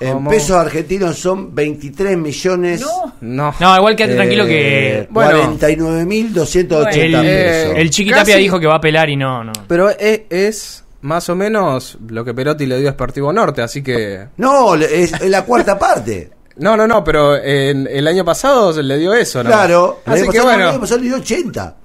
En 0.00 0.24
pesos 0.26 0.56
argentinos 0.56 1.18
son 1.18 1.54
23 1.54 2.16
millones. 2.16 2.80
No. 3.20 3.54
No, 3.60 3.76
igual 3.76 3.94
quédate 3.96 4.16
tranquilo 4.16 4.44
eh, 4.46 4.48
que 4.48 5.08
Bueno. 5.10 5.38
49 5.38 6.06
mil 6.06 6.32
280 6.32 7.20
el, 7.20 7.26
pesos. 7.26 7.74
el 7.76 7.90
Chiquitapia 7.90 8.34
Casi- 8.34 8.42
dijo 8.42 8.58
que 8.58 8.66
va 8.66 8.76
a 8.76 8.80
pelar 8.80 9.10
y 9.10 9.16
no, 9.16 9.44
no. 9.44 9.52
Pero 9.68 9.90
es, 9.90 10.22
es 10.30 10.84
más 11.02 11.28
o 11.28 11.36
menos 11.36 11.98
lo 12.08 12.24
que 12.24 12.32
Perotti 12.34 12.66
le 12.66 12.78
dio 12.78 12.88
a 12.88 12.92
Sportivo 12.92 13.32
Norte, 13.32 13.62
así 13.62 13.82
que... 13.82 14.26
No, 14.38 14.74
le- 14.76 15.02
es, 15.02 15.20
la 15.28 15.44
cuarta 15.44 15.78
parte. 15.78 16.30
No, 16.56 16.76
no, 16.76 16.86
no, 16.86 17.02
pero 17.02 17.36
en- 17.42 17.86
el 17.90 18.06
año 18.06 18.22
pasado 18.22 18.74
se 18.74 18.82
le 18.82 18.98
dio 18.98 19.14
eso, 19.14 19.42
¿no? 19.42 19.48
Claro. 19.48 20.00
el 20.04 20.12
Así 20.12 20.22
año 20.24 20.30
que 20.32 20.38
pasado- 20.38 20.50
el 20.54 20.60
año 20.60 20.66
bueno, 20.68 20.80
pasado 20.80 21.00
le 21.00 21.06
dio 21.06 21.16
80. 21.16 21.76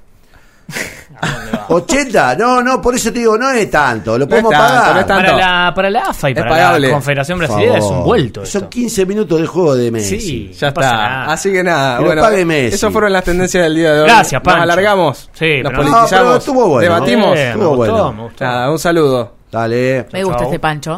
80, 1.68 2.36
no, 2.36 2.62
no, 2.62 2.82
por 2.82 2.96
eso 2.96 3.12
te 3.12 3.20
digo, 3.20 3.38
no 3.38 3.50
es 3.52 3.70
tanto, 3.72 4.14
lo 4.18 4.26
No 4.26 4.30
podemos 4.30 4.52
tanto, 4.52 4.68
pagar. 4.68 4.94
no 4.94 5.00
es 5.02 5.08
tanto. 5.08 5.32
Para 5.32 5.66
la, 5.66 5.74
para 5.74 5.90
la 5.90 6.00
AFA 6.02 6.30
y 6.30 6.34
Es 6.34 6.38
para 6.40 6.50
pagable. 6.52 6.88
la 6.88 6.94
Confederación 6.94 7.40
Brasileña 7.40 7.78
es 7.80 7.86
un 7.86 8.04
vuelto. 8.04 8.46
Son 8.46 8.62
esto. 8.64 8.70
15 8.70 9.06
minutos 9.06 9.42
de 9.42 9.48
juego 9.48 9.76
de 9.76 9.92
Messi. 9.92 10.20
Sí. 10.20 10.52
ya 10.54 10.68
no 10.68 10.70
está. 10.70 10.82
nada. 10.82 11.32
Así 11.34 11.52
que 11.52 11.64
nada, 11.64 11.98
Que 12.00 12.04
bueno, 12.06 12.22
pague 12.22 12.46
Messi. 12.46 12.76
esas 12.76 12.92
fueron 12.94 13.14
las 13.14 13.24
tendencias 13.24 13.64
del 13.64 13.76
día 13.76 13.94
de 13.94 14.02
hoy. 14.02 14.08
Gracias, 14.08 14.42
Pancho. 14.42 14.58
Nos 14.58 14.64
alargamos, 14.64 15.30
Sí, 15.34 15.62
nos 15.64 15.72
pero- 15.72 15.84
No, 15.84 15.90
politizamos, 15.92 16.10
pero 16.10 16.36
estuvo 16.38 16.68
bueno. 16.68 16.82
debatimos. 16.94 17.38
Eh, 17.38 17.44
me 17.44 17.50
Estuvo 17.52 17.76
gustó, 17.76 17.92
bueno. 17.94 18.14
me 18.14 18.24
gustó. 18.24 18.44
Nada, 18.46 18.72
un 18.72 18.80
saludo. 18.80 19.32
Dale. 19.52 20.06
Me 20.12 20.24
gusta 20.24 20.40
Chau. 20.40 20.48
este 20.48 20.60
pancho. 20.60 20.98